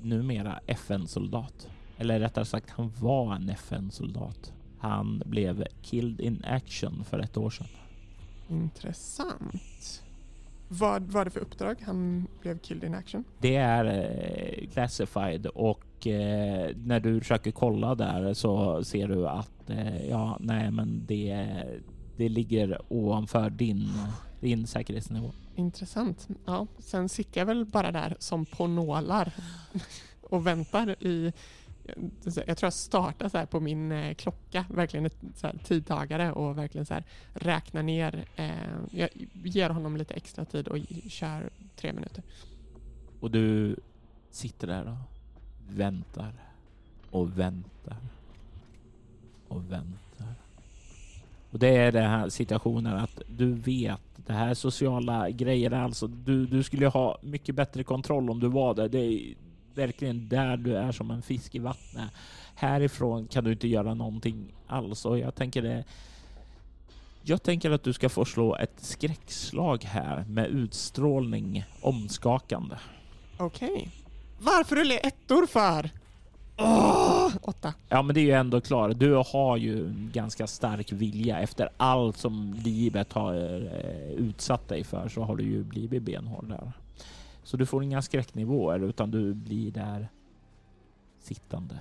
numera 0.00 0.60
FN-soldat. 0.66 1.68
Eller 1.98 2.20
rättare 2.20 2.44
sagt, 2.44 2.70
han 2.70 2.92
var 3.00 3.34
en 3.34 3.48
FN-soldat. 3.48 4.52
Han 4.78 5.22
blev 5.26 5.64
killed 5.82 6.20
in 6.20 6.44
action 6.44 7.04
för 7.04 7.18
ett 7.18 7.36
år 7.36 7.50
sedan. 7.50 7.66
Intressant. 8.48 10.02
Vad 10.68 11.02
var 11.02 11.24
det 11.24 11.30
för 11.30 11.40
uppdrag 11.40 11.76
han 11.86 12.26
blev 12.40 12.58
killed 12.58 12.84
in 12.84 12.94
action? 12.94 13.24
Det 13.38 13.56
är 13.56 13.84
eh, 13.84 14.68
classified 14.68 15.46
och 15.46 16.06
eh, 16.06 16.76
när 16.76 17.00
du 17.00 17.20
försöker 17.20 17.50
kolla 17.50 17.94
där 17.94 18.34
så 18.34 18.84
ser 18.84 19.08
du 19.08 19.28
att 19.28 19.70
eh, 19.70 20.08
ja, 20.08 20.36
nej, 20.40 20.70
men 20.70 21.06
det, 21.06 21.46
det 22.16 22.28
ligger 22.28 22.78
ovanför 22.88 23.50
din, 23.50 23.88
din 24.40 24.66
säkerhetsnivå. 24.66 25.32
Intressant. 25.60 26.28
Ja, 26.44 26.66
sen 26.78 27.08
sitter 27.08 27.40
jag 27.40 27.46
väl 27.46 27.64
bara 27.64 27.92
där 27.92 28.16
som 28.18 28.46
på 28.46 28.66
nålar 28.66 29.32
och 30.20 30.46
väntar 30.46 31.02
i 31.02 31.32
jag 32.24 32.34
tror 32.34 32.66
jag 32.66 32.72
startar 32.72 33.28
så 33.28 33.38
här 33.38 33.46
på 33.46 33.60
min 33.60 33.92
eh, 33.92 34.14
klocka, 34.14 34.64
verkligen 34.70 35.06
ett 35.06 35.16
så 35.36 35.46
här 35.46 35.58
tidtagare 35.64 36.32
och 36.32 36.58
verkligen 36.58 36.86
så 36.86 36.94
här 36.94 37.04
räknar 37.34 37.82
ner. 37.82 38.24
Eh, 38.36 38.50
jag 38.90 39.08
ger 39.32 39.70
honom 39.70 39.96
lite 39.96 40.14
extra 40.14 40.44
tid 40.44 40.68
och 40.68 40.78
kör 41.08 41.50
tre 41.76 41.92
minuter. 41.92 42.22
Och 43.20 43.30
du 43.30 43.76
sitter 44.30 44.66
där 44.66 44.86
och 44.86 45.78
väntar 45.78 46.32
och 47.10 47.38
väntar 47.38 47.96
och 49.48 49.72
väntar. 49.72 50.09
Och 51.50 51.58
det 51.58 51.68
är 51.68 51.92
den 51.92 52.10
här 52.10 52.28
situationen 52.28 52.96
att 52.96 53.22
du 53.26 53.54
vet 53.54 54.00
det 54.16 54.32
här 54.32 54.54
sociala 54.54 55.30
grejer 55.30 55.70
alltså. 55.70 56.06
Du, 56.06 56.46
du 56.46 56.62
skulle 56.62 56.86
ha 56.86 57.18
mycket 57.22 57.54
bättre 57.54 57.84
kontroll 57.84 58.30
om 58.30 58.40
du 58.40 58.48
var 58.48 58.74
där. 58.74 58.88
Det 58.88 58.98
är 58.98 59.34
verkligen 59.74 60.28
där 60.28 60.56
du 60.56 60.76
är 60.76 60.92
som 60.92 61.10
en 61.10 61.22
fisk 61.22 61.54
i 61.54 61.58
vattnet. 61.58 62.10
Härifrån 62.54 63.26
kan 63.26 63.44
du 63.44 63.52
inte 63.52 63.68
göra 63.68 63.94
någonting 63.94 64.52
alls 64.66 65.04
och 65.04 65.18
jag 65.18 65.34
tänker 65.34 65.62
det. 65.62 65.84
Jag 67.22 67.42
tänker 67.42 67.70
att 67.70 67.82
du 67.82 67.92
ska 67.92 68.08
få 68.08 68.24
slå 68.24 68.56
ett 68.56 68.74
skräckslag 68.76 69.84
här 69.84 70.24
med 70.28 70.46
utstrålning 70.46 71.64
omskakande. 71.80 72.76
Okej. 73.38 73.70
Okay. 73.70 73.88
Varför 74.38 74.76
rullar 74.76 74.94
det 74.94 75.06
ettor 75.06 75.46
för? 75.46 75.90
Oh, 76.60 77.36
åtta. 77.42 77.74
Ja, 77.88 78.02
men 78.02 78.14
det 78.14 78.20
är 78.20 78.24
ju 78.24 78.32
ändå 78.32 78.60
klart. 78.60 78.98
Du 78.98 79.14
har 79.14 79.56
ju 79.56 79.86
en 79.86 80.10
ganska 80.12 80.46
stark 80.46 80.92
vilja 80.92 81.40
efter 81.40 81.68
allt 81.76 82.16
som 82.16 82.54
livet 82.64 83.12
har 83.12 83.34
eh, 83.34 84.10
utsatt 84.10 84.68
dig 84.68 84.84
för 84.84 85.08
så 85.08 85.22
har 85.22 85.36
du 85.36 85.44
ju 85.44 85.64
blivit 85.64 86.02
benhård 86.02 86.48
där. 86.48 86.72
Så 87.44 87.56
du 87.56 87.66
får 87.66 87.84
inga 87.84 88.02
skräcknivåer 88.02 88.78
utan 88.78 89.10
du 89.10 89.34
blir 89.34 89.70
där 89.70 90.08
sittande, 91.20 91.76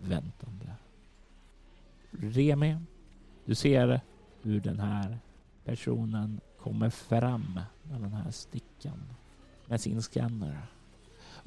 väntande. 0.00 0.74
Remi, 2.10 2.76
du 3.44 3.54
ser 3.54 4.00
hur 4.42 4.60
den 4.60 4.80
här 4.80 5.18
personen 5.64 6.40
kommer 6.58 6.90
fram 6.90 7.60
med 7.82 8.00
den 8.00 8.12
här 8.12 8.30
stickan 8.30 9.02
med 9.66 9.80
sin 9.80 10.02
scanner. 10.02 10.66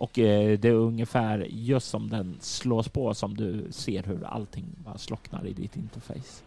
Och 0.03 0.19
eh, 0.19 0.59
det 0.59 0.67
är 0.67 0.73
ungefär 0.73 1.47
just 1.49 1.89
som 1.89 2.09
den 2.09 2.37
slås 2.39 2.89
på 2.89 3.13
som 3.13 3.37
du 3.37 3.67
ser 3.71 4.03
hur 4.03 4.23
allting 4.23 4.65
bara 4.77 4.97
slocknar 4.97 5.47
i 5.47 5.53
ditt 5.53 5.75
interface. 5.75 6.43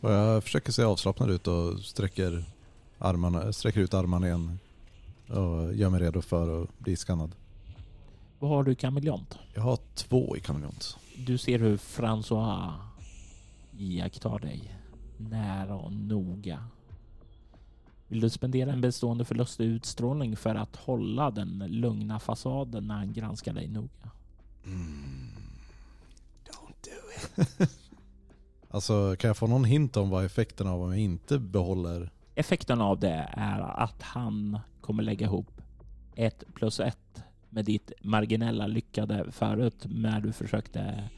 Och 0.00 0.10
jag 0.10 0.44
försöker 0.44 0.72
se 0.72 0.82
avslappnad 0.82 1.30
ut 1.30 1.46
och 1.46 1.78
sträcker, 1.78 2.44
armarna, 2.98 3.52
sträcker 3.52 3.80
ut 3.80 3.94
armarna 3.94 4.26
igen 4.26 4.58
och 5.28 5.74
gör 5.74 5.90
mig 5.90 6.00
redo 6.00 6.22
för 6.22 6.62
att 6.62 6.78
bli 6.78 6.96
skannad. 6.96 7.30
Vad 8.38 8.50
har 8.50 8.64
du 8.64 8.72
i 8.72 8.74
kameleont? 8.74 9.38
Jag 9.54 9.62
har 9.62 9.78
två 9.94 10.36
i 10.36 10.40
kameleont. 10.40 10.96
Du 11.16 11.38
ser 11.38 11.58
hur 11.58 11.76
François 11.76 12.72
iakttar 13.78 14.38
dig 14.38 14.74
nära 15.16 15.74
och 15.74 15.92
noga. 15.92 16.64
Vill 18.10 18.20
du 18.20 18.30
spendera 18.30 18.72
en 18.72 18.80
bestående 18.80 19.24
förlust 19.24 19.60
i 19.60 19.64
utstrålning 19.64 20.36
för 20.36 20.54
att 20.54 20.76
hålla 20.76 21.30
den 21.30 21.64
lugna 21.68 22.20
fasaden 22.20 22.86
när 22.86 22.94
han 22.94 23.12
granskar 23.12 23.52
dig 23.52 23.68
noga? 23.68 24.10
Mm. 24.64 25.28
Don't 26.44 26.74
do 26.84 27.22
it. 27.22 27.70
alltså, 28.70 29.16
kan 29.18 29.28
jag 29.28 29.36
få 29.36 29.46
någon 29.46 29.64
hint 29.64 29.96
om 29.96 30.10
vad 30.10 30.24
effekten 30.24 30.66
av 30.66 30.82
om 30.82 30.90
jag 30.90 31.00
inte 31.00 31.38
behåller? 31.38 32.10
Effekten 32.34 32.80
av 32.80 33.00
det 33.00 33.28
är 33.32 33.60
att 33.60 34.02
han 34.02 34.58
kommer 34.80 35.02
lägga 35.02 35.26
ihop 35.26 35.60
ett 36.14 36.44
plus 36.54 36.80
ett 36.80 37.22
med 37.48 37.64
ditt 37.64 37.92
marginella 38.02 38.66
lyckade 38.66 39.32
förut 39.32 39.86
när 39.88 40.20
du 40.20 40.32
försökte 40.32 41.08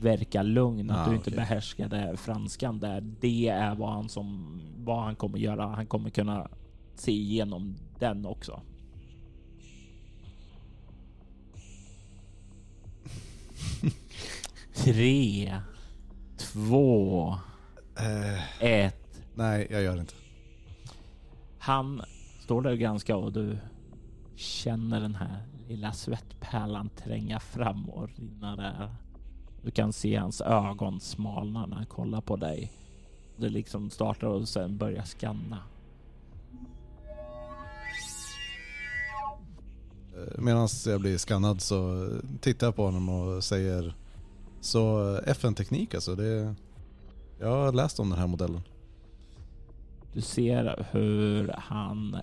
verka 0.00 0.42
lugn, 0.42 0.90
att 0.90 1.06
Ah, 1.06 1.10
du 1.10 1.16
inte 1.16 1.30
okej. 1.30 1.36
behärskade 1.36 2.16
franskan 2.16 2.78
där. 2.80 3.00
Det 3.20 3.48
är 3.48 3.74
vad 3.74 3.92
han 3.92 4.08
som 4.08 4.60
vad 4.76 5.02
han 5.04 5.16
kommer 5.16 5.38
göra. 5.38 5.66
Han 5.66 5.86
kommer 5.86 6.10
kunna 6.10 6.48
se 6.94 7.12
igenom 7.12 7.76
den 7.98 8.26
också. 8.26 8.60
Tre, 14.74 15.60
två, 16.38 17.34
Eh, 17.98 18.62
ett. 18.64 19.20
nej, 19.34 19.66
jag 19.70 19.82
gör 19.82 19.94
det 19.94 20.00
inte. 20.00 20.14
Han 21.58 22.02
står 22.40 22.62
där 22.62 22.70
och 22.70 22.78
granskar 22.78 23.14
och 23.14 23.32
du 23.32 23.58
känner 24.36 25.00
den 25.00 25.14
här 25.14 25.42
lilla 25.68 25.92
svettpärlan 25.92 26.88
tränga 26.88 27.40
fram 27.40 27.88
och 27.88 28.08
rinna 28.18 28.56
där. 28.56 28.94
Du 29.66 29.72
kan 29.72 29.92
se 29.92 30.16
hans 30.16 30.40
ögon 30.40 31.00
smalna 31.00 31.66
när 31.66 31.76
han 31.76 31.86
kollar 31.86 32.20
på 32.20 32.36
dig. 32.36 32.72
Det 33.36 33.48
liksom 33.48 33.90
startar 33.90 34.26
och 34.26 34.48
sen 34.48 34.78
börjar 34.78 35.02
skanna. 35.02 35.58
Medan 40.38 40.68
jag 40.86 41.00
blir 41.00 41.18
skannad 41.18 41.60
så 41.60 42.08
tittar 42.40 42.66
jag 42.66 42.76
på 42.76 42.84
honom 42.84 43.08
och 43.08 43.44
säger 43.44 43.94
Så 44.60 45.14
FN-teknik 45.16 45.94
alltså, 45.94 46.14
det, 46.14 46.54
jag 47.38 47.48
har 47.48 47.72
läst 47.72 48.00
om 48.00 48.10
den 48.10 48.18
här 48.18 48.26
modellen. 48.26 48.62
Du 50.12 50.20
ser 50.20 50.86
hur 50.90 51.54
han 51.58 52.16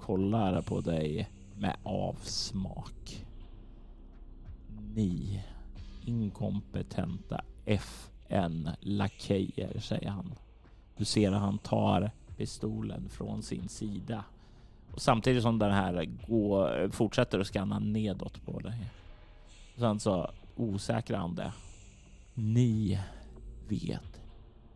kollar 0.00 0.62
på 0.62 0.80
dig 0.80 1.30
med 1.58 1.76
avsmak. 1.82 3.26
Ni 4.94 5.42
inkompetenta 6.04 7.44
FN-lakejer, 7.64 9.80
säger 9.80 10.10
han. 10.10 10.34
Du 10.96 11.04
ser 11.04 11.32
att 11.32 11.40
han 11.40 11.58
tar 11.58 12.10
pistolen 12.36 13.08
från 13.08 13.42
sin 13.42 13.68
sida 13.68 14.24
och 14.92 15.02
samtidigt 15.02 15.42
som 15.42 15.58
den 15.58 15.72
här 15.72 16.04
går, 16.26 16.90
fortsätter 16.90 17.40
att 17.40 17.46
skanna 17.46 17.78
nedåt 17.78 18.44
på 18.44 18.58
dig. 18.58 18.90
Sen 19.76 20.00
så 20.00 20.30
osäkrar 20.56 21.18
han 21.18 21.34
det. 21.34 21.52
Ni 22.34 23.00
vet 23.68 24.20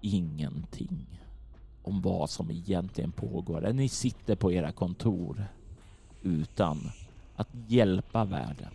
ingenting 0.00 1.20
om 1.82 2.00
vad 2.00 2.30
som 2.30 2.50
egentligen 2.50 3.12
pågår. 3.12 3.72
Ni 3.72 3.88
sitter 3.88 4.36
på 4.36 4.52
era 4.52 4.72
kontor 4.72 5.44
utan 6.22 6.90
att 7.36 7.48
hjälpa 7.66 8.24
världen. 8.24 8.72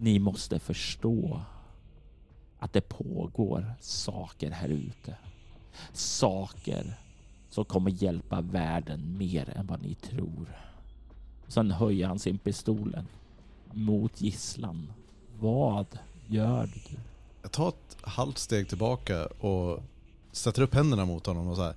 Ni 0.00 0.18
måste 0.18 0.58
förstå 0.58 1.40
att 2.58 2.72
det 2.72 2.80
pågår 2.80 3.74
saker 3.80 4.50
här 4.50 4.68
ute. 4.68 5.16
Saker 5.92 6.94
som 7.50 7.64
kommer 7.64 7.90
hjälpa 7.90 8.40
världen 8.40 9.18
mer 9.18 9.50
än 9.56 9.66
vad 9.66 9.82
ni 9.82 9.94
tror. 9.94 10.46
Sen 11.46 11.70
höjer 11.70 12.06
han 12.06 12.18
sin 12.18 12.38
pistolen 12.38 13.06
mot 13.72 14.20
gisslan. 14.20 14.92
Vad 15.38 15.86
gör 16.26 16.66
du? 16.66 16.96
Jag 17.42 17.52
tar 17.52 17.68
ett 17.68 17.96
halvt 18.00 18.38
steg 18.38 18.68
tillbaka 18.68 19.26
och 19.26 19.82
sätter 20.32 20.62
upp 20.62 20.74
händerna 20.74 21.04
mot 21.04 21.26
honom 21.26 21.48
och 21.48 21.56
så 21.56 21.62
här. 21.62 21.74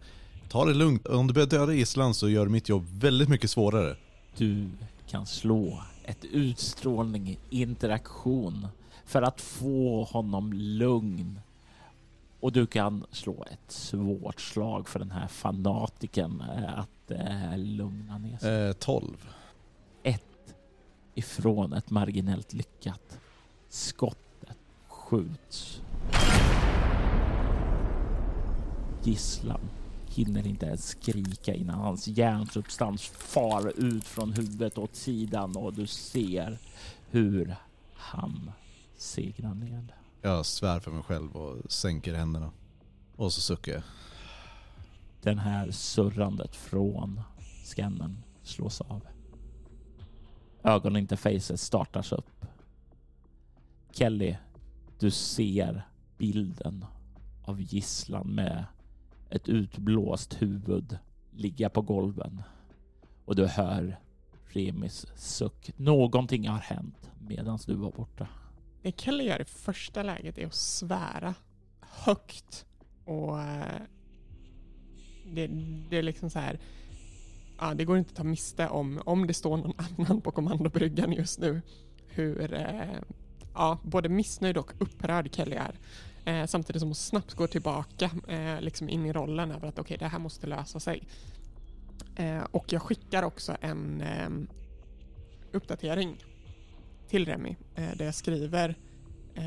Ta 0.50 0.66
det 0.66 0.74
lugnt, 0.74 1.08
om 1.08 1.28
du 1.28 1.34
börjar 1.34 1.48
döda 1.48 1.74
gisslan 1.74 2.14
så 2.14 2.30
gör 2.30 2.48
mitt 2.48 2.70
jobb 2.70 2.86
väldigt 2.88 3.30
mycket 3.30 3.50
svårare. 3.50 3.96
Du 4.38 4.70
kan 5.08 5.26
slå 5.26 5.84
ett 6.06 6.26
utstrålning 6.26 7.40
interaktion 7.50 8.68
för 9.06 9.22
att 9.22 9.42
få 9.42 10.04
honom 10.04 10.54
lugn. 10.54 11.40
Och 12.40 12.52
du 12.52 12.66
kan 12.66 13.06
slå 13.12 13.46
ett 13.52 13.72
svårt 13.72 14.42
slag 14.42 14.88
för 14.90 15.00
den 15.00 15.12
här 15.12 15.28
fanatiken 15.28 16.44
eh, 16.58 16.80
att 16.80 17.12
eh, 17.12 17.58
lugna 17.58 18.18
ner 18.18 18.38
sig. 18.38 18.68
Eh, 18.68 18.74
12. 18.74 19.30
Ett 20.04 20.56
ifrån 21.14 21.74
ett 21.74 21.90
marginellt 21.90 22.54
lyckat. 22.54 23.20
Skottet 23.70 24.58
skjuts. 24.88 25.82
Gisslan 29.04 29.70
hinner 30.12 30.47
inte 30.47 30.65
ens 30.65 30.88
skrika 30.88 31.54
innan 31.54 31.80
hans 31.80 32.08
hjärnsubstans 32.08 33.08
far 33.08 33.74
ut 33.78 34.04
från 34.04 34.34
huvudet 34.34 34.78
åt 34.78 34.95
sidan 34.95 35.56
och 35.56 35.74
du 35.74 35.88
ser 35.88 36.58
hur 37.10 37.56
han 37.93 38.52
segnar 38.97 39.54
ned. 39.54 39.91
Jag 40.21 40.45
svär 40.45 40.80
för 40.80 40.91
mig 40.91 41.04
själv 41.04 41.36
och 41.36 41.71
sänker 41.71 42.13
händerna. 42.13 42.52
Och 43.15 43.34
så 43.34 43.41
suckar 43.41 43.74
jag. 43.74 43.84
Den 45.21 45.39
här 45.39 45.71
surrandet 45.71 46.56
från 46.56 47.21
scannern 47.63 48.17
slås 48.43 48.82
av. 48.82 49.02
Ögoninterfacet 50.63 51.60
startas 51.60 52.12
upp. 52.12 52.45
Kelly, 53.91 54.36
du 55.00 55.12
ser 55.12 55.88
bilden 56.17 56.86
av 57.43 57.62
gisslan 57.62 58.28
med 58.28 58.65
ett 59.32 59.50
utblåst 59.50 60.41
huvud 60.41 60.98
ligga 61.32 61.70
på 61.70 61.82
golven. 61.82 62.41
Och 63.26 63.36
du 63.36 63.48
hör 63.48 64.00
Remis 64.48 65.06
suck. 65.15 65.72
Någonting 65.78 66.48
har 66.48 66.60
hänt 66.60 67.12
medan 67.20 67.60
du 67.65 67.76
var 67.76 67.91
borta. 67.91 68.28
Det 68.82 69.00
Kelly 69.02 69.24
gör 69.24 69.41
i 69.41 69.46
första 69.46 70.04
läget 70.04 70.38
är 70.38 70.46
att 70.46 70.54
svära 70.54 71.34
högt 71.80 72.65
och 73.06 73.41
eh, 73.41 73.82
det, 75.26 75.48
det 75.89 75.98
är 75.98 76.04
liksom 76.04 76.30
så 76.30 76.39
här. 76.39 76.60
Ja, 77.60 77.74
det 77.74 77.86
går 77.86 77.98
inte 77.98 78.10
att 78.10 78.15
ta 78.15 78.24
miste 78.24 78.67
om, 78.67 79.02
om 79.06 79.28
det 79.28 79.34
står 79.34 79.58
någon 79.58 79.74
annan 79.98 80.22
på 80.22 80.32
kommandobryggan 80.32 81.12
just 81.12 81.39
nu, 81.39 81.62
hur 82.08 82.54
eh, 82.54 83.02
ja, 83.54 83.80
både 83.84 84.10
missnöjd 84.10 84.58
och 84.58 84.74
upprörd 84.80 85.36
Kelly 85.36 85.56
är. 85.56 85.76
Eh, 86.26 86.46
samtidigt 86.46 86.80
som 86.80 86.90
hon 86.90 86.96
snabbt 86.96 87.34
går 87.34 87.48
tillbaka 87.48 88.12
eh, 88.28 88.62
liksom 88.62 88.90
in 88.90 89.06
i 89.06 89.14
rollen 89.14 89.52
över 89.52 89.68
att 89.68 89.80
okej, 89.80 89.98
det 89.98 90.08
här 90.08 90.20
måste 90.20 90.48
lösa 90.48 90.80
sig. 90.80 91.04
Eh, 92.16 92.44
och 92.52 92.74
jag 92.74 92.82
skickar 92.82 93.24
också 93.24 93.58
en 93.62 94.02
eh, 94.02 94.30
uppdatering 95.52 96.18
till 97.08 97.26
Remi 97.26 97.58
eh, 97.76 97.90
där 97.98 98.06
jag 98.06 98.16
skriver 98.16 98.76
eh, 99.36 99.44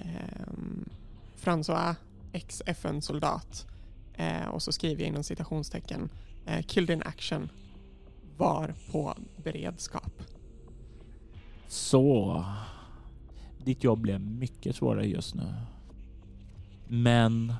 François 1.36 1.94
ex 2.32 2.62
FN-soldat 2.66 3.66
eh, 4.14 4.48
och 4.48 4.62
så 4.62 4.72
skriver 4.72 5.02
jag 5.02 5.08
inom 5.08 5.24
citationstecken 5.24 6.10
eh, 6.46 6.62
killed 6.62 6.90
in 6.90 7.02
action 7.02 7.50
var 8.36 8.74
på 8.92 9.14
beredskap. 9.36 10.22
Så 11.68 12.44
ditt 13.64 13.84
jobb 13.84 14.00
blev 14.00 14.20
mycket 14.20 14.76
svårare 14.76 15.06
just 15.06 15.34
nu. 15.34 15.54
Men 16.88 17.54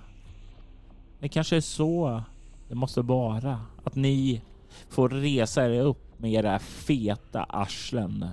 det 1.20 1.28
kanske 1.28 1.56
är 1.56 1.60
så 1.60 2.22
det 2.68 2.74
måste 2.74 3.02
vara. 3.02 3.60
Att 3.84 3.94
ni 3.94 4.42
får 4.88 5.08
resa 5.08 5.66
er 5.66 5.80
upp 5.80 6.18
med 6.18 6.32
era 6.32 6.58
feta 6.58 7.42
arslen 7.42 8.26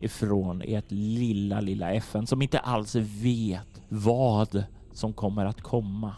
ifrån 0.00 0.62
ert 0.62 0.90
lilla, 0.90 1.60
lilla 1.60 1.92
FN 1.92 2.26
som 2.26 2.42
inte 2.42 2.58
alls 2.58 2.94
vet 2.94 3.82
vad 3.88 4.64
som 4.92 5.12
kommer 5.12 5.44
att 5.44 5.60
komma. 5.60 6.14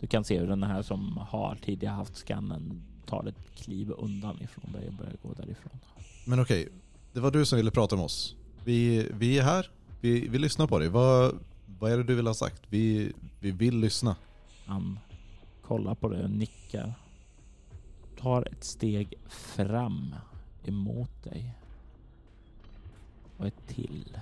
Du 0.00 0.06
kan 0.06 0.24
se 0.24 0.38
hur 0.38 0.46
den 0.46 0.62
här 0.62 0.82
som 0.82 1.16
har 1.16 1.58
tidigare 1.64 1.94
haft 1.94 2.16
skannen 2.16 2.82
tar 3.06 3.26
ett 3.28 3.54
kliv 3.56 3.90
undan 3.90 4.42
ifrån 4.42 4.72
dig 4.72 4.88
och 4.88 4.94
börjar 4.94 5.16
gå 5.22 5.32
därifrån. 5.32 5.78
Men 6.26 6.40
okej, 6.40 6.68
det 7.12 7.20
var 7.20 7.30
du 7.30 7.46
som 7.46 7.56
ville 7.56 7.70
prata 7.70 7.96
med 7.96 8.04
oss. 8.04 8.36
Vi, 8.64 9.08
vi 9.14 9.38
är 9.38 9.42
här, 9.42 9.70
vi, 10.00 10.28
vi 10.28 10.38
lyssnar 10.38 10.66
på 10.66 10.78
dig. 10.78 10.88
Vad, 10.88 11.38
vad 11.78 11.92
är 11.92 11.96
det 11.96 12.02
du 12.02 12.14
vill 12.14 12.26
ha 12.26 12.34
sagt? 12.34 12.62
Vi, 12.68 13.12
vi 13.40 13.50
vill 13.50 13.78
lyssna. 13.80 14.16
Han 14.66 14.98
kollar 15.62 15.94
på 15.94 16.08
dig 16.08 16.24
och 16.24 16.30
nickar. 16.30 16.94
Tar 18.20 18.48
ett 18.52 18.64
steg 18.64 19.14
fram 19.28 20.14
emot 20.64 21.24
dig. 21.24 21.54
Och 23.36 23.46
ett 23.46 23.66
till. 23.66 24.18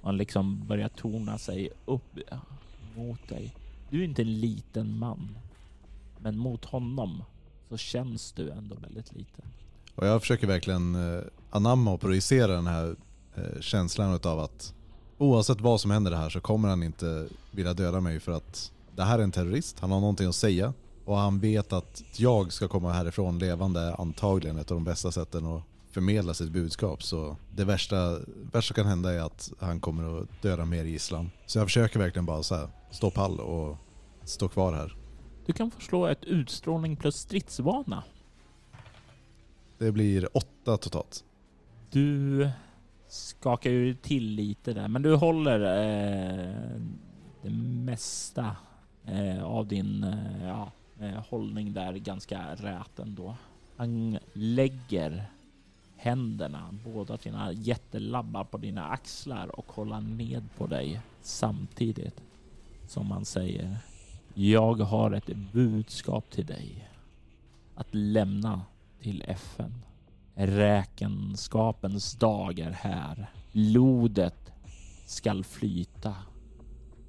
Och 0.00 0.06
han 0.06 0.16
liksom 0.16 0.66
börjar 0.66 0.88
torna 0.88 1.38
sig 1.38 1.70
upp 1.84 2.18
mot 2.96 3.28
dig. 3.28 3.54
Du 3.90 4.00
är 4.00 4.04
inte 4.04 4.22
en 4.22 4.40
liten 4.40 4.98
man. 4.98 5.38
Men 6.18 6.38
mot 6.38 6.64
honom 6.64 7.22
så 7.68 7.76
känns 7.76 8.32
du 8.32 8.50
ändå 8.50 8.74
väldigt 8.74 9.12
liten. 9.12 9.44
Och 9.94 10.06
jag 10.06 10.20
försöker 10.20 10.46
verkligen 10.46 10.94
eh, 10.94 11.22
anamma 11.50 11.92
och 11.92 12.00
projicera 12.00 12.52
den 12.52 12.66
här 12.66 12.96
eh, 13.34 13.60
känslan 13.60 14.20
av 14.24 14.40
att 14.40 14.74
oavsett 15.18 15.60
vad 15.60 15.80
som 15.80 15.90
händer 15.90 16.12
här 16.12 16.28
så 16.28 16.40
kommer 16.40 16.68
han 16.68 16.82
inte 16.82 17.28
vilja 17.50 17.74
döda 17.74 18.00
mig 18.00 18.20
för 18.20 18.32
att 18.32 18.72
det 18.96 19.02
här 19.02 19.18
är 19.18 19.22
en 19.22 19.32
terrorist, 19.32 19.80
han 19.80 19.90
har 19.90 20.00
någonting 20.00 20.28
att 20.28 20.34
säga 20.34 20.72
och 21.04 21.16
han 21.16 21.40
vet 21.40 21.72
att 21.72 22.02
jag 22.16 22.52
ska 22.52 22.68
komma 22.68 22.92
härifrån 22.92 23.38
levande 23.38 23.94
antagligen 23.94 24.58
ett 24.58 24.70
av 24.70 24.76
de 24.76 24.84
bästa 24.84 25.12
sätten 25.12 25.46
att 25.46 25.62
förmedla 25.90 26.34
sitt 26.34 26.50
budskap 26.50 27.02
så 27.02 27.36
det 27.56 27.64
värsta, 27.64 28.18
värsta 28.52 28.74
som 28.74 28.74
kan 28.74 28.86
hända 28.86 29.12
är 29.12 29.20
att 29.20 29.52
han 29.58 29.80
kommer 29.80 30.20
att 30.20 30.42
döda 30.42 30.64
mer 30.64 30.84
gisslan. 30.84 31.30
Så 31.46 31.58
jag 31.58 31.66
försöker 31.66 31.98
verkligen 31.98 32.26
bara 32.26 32.42
så 32.42 32.54
här, 32.54 32.68
stå 32.90 33.10
pall 33.10 33.40
och 33.40 33.76
stå 34.24 34.48
kvar 34.48 34.72
här. 34.72 34.96
Du 35.46 35.52
kan 35.52 35.70
få 35.70 35.80
slå 35.80 36.06
ett 36.06 36.24
utstrålning 36.24 36.96
plus 36.96 37.16
stridsvana. 37.16 38.02
Det 39.78 39.92
blir 39.92 40.28
åtta 40.36 40.76
totalt. 40.76 41.24
Du 41.90 42.50
skakar 43.14 43.70
ju 43.70 43.94
till 43.94 44.24
lite 44.24 44.72
där, 44.72 44.88
men 44.88 45.02
du 45.02 45.14
håller 45.14 45.60
eh, 45.60 46.80
det 47.42 47.50
mesta 47.50 48.56
eh, 49.04 49.44
av 49.44 49.66
din 49.66 50.04
eh, 50.04 50.46
ja, 50.46 50.70
eh, 51.00 51.24
hållning 51.28 51.72
där 51.72 51.92
ganska 51.92 52.54
rät 52.54 52.98
ändå. 52.98 53.36
Han 53.76 54.18
lägger 54.32 55.24
händerna, 55.96 56.74
båda 56.84 57.18
sina 57.18 57.52
jättelabbar 57.52 58.44
på 58.44 58.58
dina 58.58 58.84
axlar 58.84 59.58
och 59.58 59.72
håller 59.72 60.00
ned 60.00 60.48
på 60.56 60.66
dig 60.66 61.00
samtidigt 61.22 62.22
som 62.88 63.10
han 63.10 63.24
säger 63.24 63.76
Jag 64.34 64.74
har 64.74 65.10
ett 65.10 65.36
budskap 65.52 66.30
till 66.30 66.46
dig 66.46 66.90
att 67.74 67.94
lämna 67.94 68.62
till 69.00 69.24
FN. 69.26 69.74
Räkenskapens 70.36 72.12
dag 72.12 72.58
är 72.58 72.70
här. 72.70 73.30
Blodet 73.52 74.52
skall 75.06 75.44
flyta. 75.44 76.14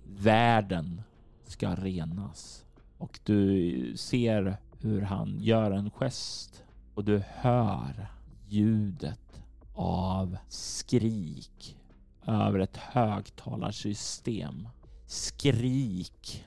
Världen 0.06 1.02
ska 1.48 1.76
renas. 1.76 2.66
Och 2.98 3.20
du 3.24 3.98
ser 3.98 4.58
hur 4.80 5.02
han 5.02 5.40
gör 5.40 5.72
en 5.72 5.90
gest 5.90 6.64
och 6.96 7.04
du 7.04 7.24
hör 7.28 8.08
ljudet 8.48 9.44
av 9.74 10.38
skrik 10.50 11.78
över 12.26 12.60
ett 12.60 12.78
högtalarsystem. 12.78 14.68
Skrik 15.06 16.46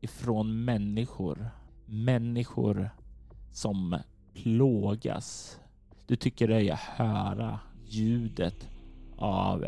ifrån 0.00 0.64
människor. 0.64 1.50
Människor 1.86 2.90
som 3.52 3.98
plågas. 4.34 5.58
Du 6.08 6.16
tycker 6.16 6.48
dig 6.48 6.78
höra 6.80 7.60
ljudet 7.86 8.68
av 9.16 9.64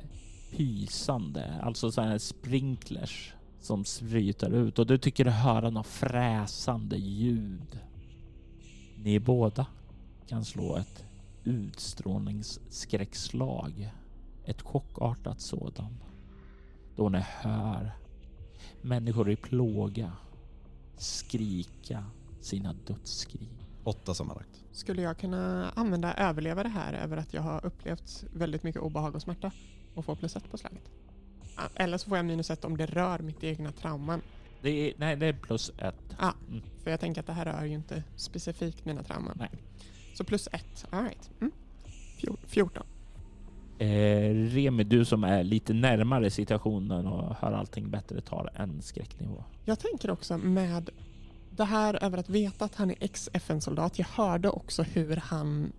pysande, 0.51 1.61
alltså 1.63 1.93
sådana 1.93 2.11
här 2.11 2.19
sprinklers 2.19 3.33
som 3.61 3.85
sprutar 3.85 4.51
ut 4.51 4.79
och 4.79 4.87
du 4.87 4.99
tycker 4.99 5.25
dig 5.25 5.33
höra 5.33 5.71
något 5.71 5.87
fräsande 5.87 6.97
ljud. 6.97 7.79
Ni 8.97 9.21
båda 9.21 9.67
kan 10.27 10.45
slå 10.45 10.77
ett 10.77 11.05
utstrålningsskräckslag. 11.45 13.91
Ett 14.45 14.63
chockartat 14.63 15.41
sådant. 15.41 16.03
Då 16.97 17.09
ni 17.09 17.19
hör 17.19 17.93
människor 18.83 19.31
i 19.31 19.37
plåga 19.37 20.13
skrika 20.97 22.05
sina 22.41 22.73
dödsskrik. 22.73 23.60
Åtta 23.85 24.15
sammanlagt. 24.15 24.65
Skulle 24.73 25.03
jag 25.03 25.19
kunna 25.19 25.71
använda 25.77 26.15
överleva 26.15 26.63
det 26.63 26.69
här 26.69 26.93
över 26.93 27.17
att 27.17 27.35
jag 27.35 27.43
har 27.43 27.67
upplevt 27.67 28.25
väldigt 28.35 28.63
mycket 28.63 28.83
obehag 28.83 29.15
och 29.15 29.23
smärta 29.23 29.51
och 29.95 30.05
få 30.05 30.17
plus 30.17 30.37
ett 30.37 30.51
på 30.51 30.59
slaget? 30.59 30.91
Eller 31.75 31.99
så 31.99 32.09
får 32.09 32.17
jag 32.19 32.27
minus 32.27 32.51
ett 32.51 32.65
om 32.65 32.77
det 32.77 32.87
rör 32.87 33.19
mitt 33.19 33.45
egna 33.45 33.73
trauman. 33.73 34.21
Det 34.63 34.71
är, 34.71 34.95
nej, 34.97 35.17
det 35.17 35.27
är 35.27 35.33
plus 35.33 35.71
ett. 35.79 36.17
Ah, 36.19 36.33
Mm. 36.49 36.63
För 36.85 36.91
jag 36.91 37.01
tänker 37.01 37.21
att 37.21 37.27
det 37.27 37.33
här 37.33 37.45
rör 37.45 37.65
ju 37.65 37.75
inte 37.75 38.03
specifikt 38.17 38.85
mina 38.85 39.03
trauman. 39.03 39.37
Nej. 39.41 39.51
Så 40.15 40.25
plus 40.25 40.49
ett, 40.53 40.87
alright. 40.91 41.31
Mm. 41.41 41.53
Fjor- 42.19 42.39
14. 42.47 42.83
Eh, 43.79 43.87
Remi, 44.35 44.85
du 44.85 45.05
som 45.05 45.25
är 45.25 45.45
lite 45.45 45.73
närmare 45.73 46.31
situationen 46.31 47.07
och 47.07 47.37
hör 47.37 47.53
allting 47.53 47.91
bättre 47.91 48.21
tar 48.21 48.51
en 48.55 48.83
skräcknivå. 48.83 49.45
Jag 49.65 49.79
tänker 49.79 50.11
också 50.11 50.39
med 50.39 50.91
det 51.51 51.65
här 51.65 52.05
över 52.05 52.19
att 52.19 52.29
veta 52.29 52.65
att 52.65 52.75
han 52.75 52.91
är 52.91 52.97
ex-FN-soldat. 53.01 53.99
Jag 53.99 54.07
hörde 54.07 54.51
också 54.51 54.83
hur 54.83 55.17
han, 55.17 55.73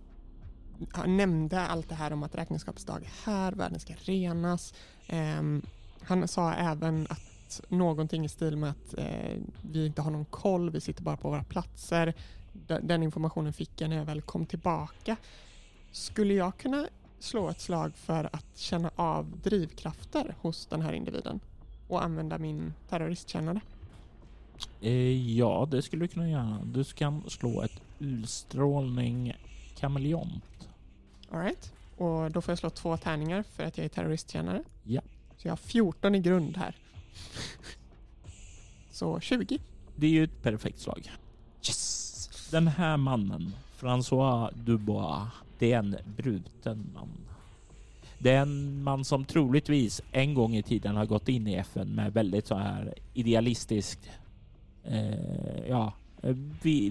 han 0.92 1.16
nämnde 1.16 1.60
allt 1.60 1.88
det 1.88 1.94
här 1.94 2.12
om 2.12 2.22
att 2.22 2.34
räkenskapsdag 2.34 3.02
är 3.02 3.30
här, 3.30 3.52
världen 3.52 3.80
ska 3.80 3.94
renas. 3.94 4.74
Eh, 5.06 5.42
han 6.02 6.28
sa 6.28 6.52
även 6.52 7.06
att 7.10 7.60
någonting 7.68 8.24
i 8.24 8.28
stil 8.28 8.56
med 8.56 8.70
att 8.70 8.98
eh, 8.98 9.36
vi 9.70 9.86
inte 9.86 10.02
har 10.02 10.10
någon 10.10 10.24
koll, 10.24 10.70
vi 10.70 10.80
sitter 10.80 11.02
bara 11.02 11.16
på 11.16 11.30
våra 11.30 11.44
platser. 11.44 12.14
Den 12.82 13.02
informationen 13.02 13.52
fick 13.52 13.80
jag 13.80 13.90
när 13.90 13.96
jag 13.96 14.04
väl 14.04 14.22
kom 14.22 14.46
tillbaka. 14.46 15.16
Skulle 15.92 16.34
jag 16.34 16.56
kunna 16.56 16.86
slå 17.18 17.48
ett 17.48 17.60
slag 17.60 17.92
för 17.96 18.28
att 18.32 18.58
känna 18.58 18.90
av 18.96 19.40
drivkrafter 19.42 20.34
hos 20.40 20.66
den 20.66 20.82
här 20.82 20.92
individen 20.92 21.40
och 21.88 22.04
använda 22.04 22.38
min 22.38 22.74
terroristkännare? 22.88 23.60
Eh, 24.80 25.36
ja, 25.36 25.68
det 25.70 25.82
skulle 25.82 26.04
du 26.04 26.08
kunna 26.08 26.28
göra. 26.28 26.58
Du 26.64 26.84
kan 26.84 27.30
slå 27.30 27.62
ett 27.62 27.82
utstrålning 27.98 29.36
kameleont. 29.76 30.68
Alright. 31.30 31.72
Och 31.96 32.30
då 32.30 32.40
får 32.40 32.52
jag 32.52 32.58
slå 32.58 32.70
två 32.70 32.96
tärningar 32.96 33.42
för 33.42 33.64
att 33.64 33.78
jag 33.78 33.84
är 33.84 33.88
terroristkännare. 33.88 34.62
Ja. 34.82 35.00
Så 35.36 35.48
jag 35.48 35.52
har 35.52 35.56
14 35.56 36.14
i 36.14 36.18
grund 36.18 36.56
här. 36.56 36.76
Så 38.90 39.20
20. 39.20 39.58
Det 39.96 40.06
är 40.06 40.10
ju 40.10 40.24
ett 40.24 40.42
perfekt 40.42 40.80
slag. 40.80 41.12
Yes! 41.66 42.48
Den 42.50 42.68
här 42.68 42.96
mannen, 42.96 43.52
François 43.80 44.50
Dubois, 44.54 45.28
det 45.58 45.72
är 45.72 45.78
en 45.78 45.96
bruten 46.16 46.90
man. 46.94 47.08
Det 48.18 48.30
är 48.30 48.42
en 48.42 48.82
man 48.82 49.04
som 49.04 49.24
troligtvis 49.24 50.02
en 50.12 50.34
gång 50.34 50.56
i 50.56 50.62
tiden 50.62 50.96
har 50.96 51.06
gått 51.06 51.28
in 51.28 51.46
i 51.46 51.54
FN 51.54 51.88
med 51.88 52.12
väldigt 52.12 52.46
så 52.46 52.54
här 52.54 52.94
idealistiskt 53.14 54.10
eh, 54.84 55.68
ja, 55.68 55.92
eh, 56.22 56.36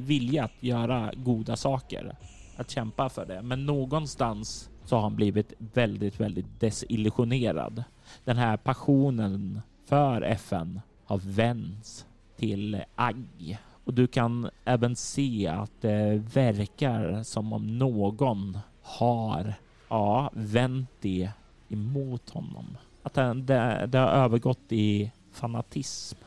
vilja 0.02 0.44
att 0.44 0.64
göra 0.64 1.12
goda 1.16 1.56
saker. 1.56 2.16
Att 2.58 2.70
kämpa 2.70 3.10
för 3.10 3.26
det. 3.26 3.42
Men 3.42 3.66
någonstans 3.66 4.70
så 4.86 4.96
har 4.96 5.02
han 5.02 5.16
blivit 5.16 5.54
väldigt, 5.58 6.20
väldigt 6.20 6.60
desillusionerad. 6.60 7.84
Den 8.24 8.38
här 8.38 8.58
passionen 8.58 9.62
för 9.86 10.22
FN 10.22 10.82
har 11.06 11.18
vänts 11.18 12.06
till 12.38 12.84
agg. 12.96 13.58
Och 13.86 13.94
du 13.94 14.08
kan 14.08 14.50
även 14.66 14.96
se 14.96 15.48
att 15.48 15.82
det 15.82 16.24
verkar 16.34 17.24
som 17.24 17.54
om 17.54 17.78
någon 17.78 18.58
har 18.82 19.54
ja, 19.90 20.30
vänt 20.34 20.90
det 21.02 21.30
emot 21.70 22.30
honom. 22.30 22.78
Att 23.04 23.14
det, 23.14 23.34
det, 23.34 23.86
det 23.88 23.98
har 23.98 24.08
övergått 24.08 24.72
i 24.72 25.12
fanatism 25.32 26.18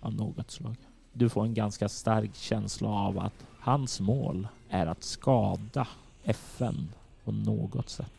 av 0.00 0.14
något 0.14 0.50
slag. 0.50 0.76
Du 1.12 1.28
får 1.28 1.44
en 1.44 1.54
ganska 1.54 1.88
stark 1.88 2.34
känsla 2.34 2.88
av 2.88 3.18
att 3.18 3.46
hans 3.60 4.00
mål 4.00 4.48
är 4.68 4.86
att 4.86 5.02
skada 5.02 5.88
FN 6.24 6.88
på 7.24 7.32
något 7.32 7.88
sätt. 7.88 8.12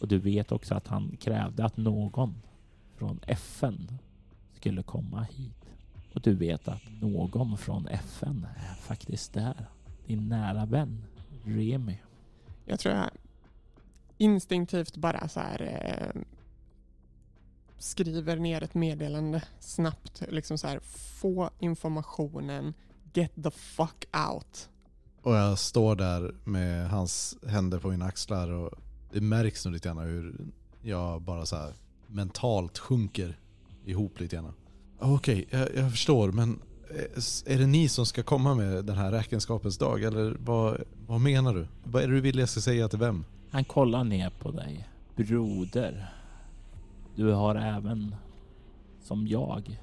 Och 0.00 0.08
du 0.08 0.18
vet 0.18 0.52
också 0.52 0.74
att 0.74 0.88
han 0.88 1.16
krävde 1.20 1.64
att 1.64 1.76
någon 1.76 2.34
från 2.96 3.20
FN 3.26 3.98
skulle 4.54 4.82
komma 4.82 5.22
hit. 5.22 5.64
Och 6.14 6.20
du 6.20 6.34
vet 6.34 6.68
att 6.68 6.82
någon 7.00 7.58
från 7.58 7.86
FN 7.86 8.46
är 8.56 8.74
faktiskt 8.74 9.32
där. 9.32 9.66
Din 10.06 10.28
nära 10.28 10.66
vän 10.66 11.04
Remi. 11.44 11.98
Jag 12.64 12.80
tror 12.80 12.94
jag 12.94 13.10
instinktivt 14.18 14.96
bara 14.96 15.28
så 15.28 15.40
här 15.40 15.62
eh, 15.62 16.22
skriver 17.82 18.36
ner 18.36 18.62
ett 18.62 18.74
meddelande 18.74 19.42
snabbt. 19.60 20.22
Liksom 20.28 20.58
så 20.58 20.66
här, 20.66 20.80
få 21.20 21.50
informationen, 21.58 22.74
get 23.12 23.32
the 23.42 23.50
fuck 23.50 24.04
out. 24.30 24.68
Och 25.22 25.34
jag 25.34 25.58
står 25.58 25.96
där 25.96 26.34
med 26.44 26.90
hans 26.90 27.36
händer 27.46 27.78
på 27.78 27.88
mina 27.88 28.04
axlar 28.04 28.50
och 28.50 28.70
det 29.12 29.20
märks 29.20 29.64
nog 29.64 29.74
lite 29.74 29.88
grann 29.88 29.98
hur 29.98 30.46
jag 30.82 31.22
bara 31.22 31.46
så 31.46 31.56
här 31.56 31.72
mentalt 32.06 32.78
sjunker 32.78 33.38
ihop 33.84 34.20
lite 34.20 34.36
grann. 34.36 34.54
Okej, 34.98 35.46
jag, 35.50 35.76
jag 35.76 35.90
förstår 35.90 36.32
men 36.32 36.60
är 37.46 37.58
det 37.58 37.66
ni 37.66 37.88
som 37.88 38.06
ska 38.06 38.22
komma 38.22 38.54
med 38.54 38.84
den 38.84 38.96
här 38.96 39.10
räkenskapens 39.10 39.78
dag 39.78 40.02
eller 40.02 40.36
vad, 40.40 40.82
vad 41.06 41.20
menar 41.20 41.54
du? 41.54 41.66
Vad 41.84 42.02
är 42.02 42.08
det 42.08 42.14
du 42.14 42.20
vill 42.20 42.38
jag 42.38 42.48
ska 42.48 42.60
säga 42.60 42.88
till 42.88 42.98
vem? 42.98 43.24
Han 43.50 43.64
kollar 43.64 44.04
ner 44.04 44.30
på 44.30 44.50
dig. 44.50 44.88
Broder. 45.16 46.21
Du 47.14 47.32
har 47.32 47.54
även, 47.54 48.14
som 49.00 49.26
jag, 49.26 49.80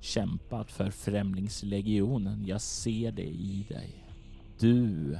kämpat 0.00 0.72
för 0.72 0.90
Främlingslegionen. 0.90 2.46
Jag 2.46 2.60
ser 2.60 3.12
det 3.12 3.26
i 3.26 3.66
dig. 3.68 4.04
Du 4.58 5.18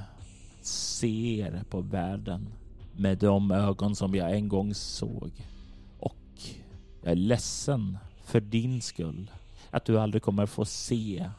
ser 0.62 1.64
på 1.70 1.80
världen 1.80 2.48
med 2.96 3.18
de 3.18 3.50
ögon 3.50 3.96
som 3.96 4.14
jag 4.14 4.36
en 4.36 4.48
gång 4.48 4.74
såg. 4.74 5.30
Och 5.98 6.40
jag 7.02 7.12
är 7.12 7.16
ledsen 7.16 7.98
för 8.24 8.40
din 8.40 8.82
skull 8.82 9.30
att 9.70 9.84
du 9.84 10.00
aldrig 10.00 10.22
kommer 10.22 10.46
få 10.46 10.64
se 10.64 11.30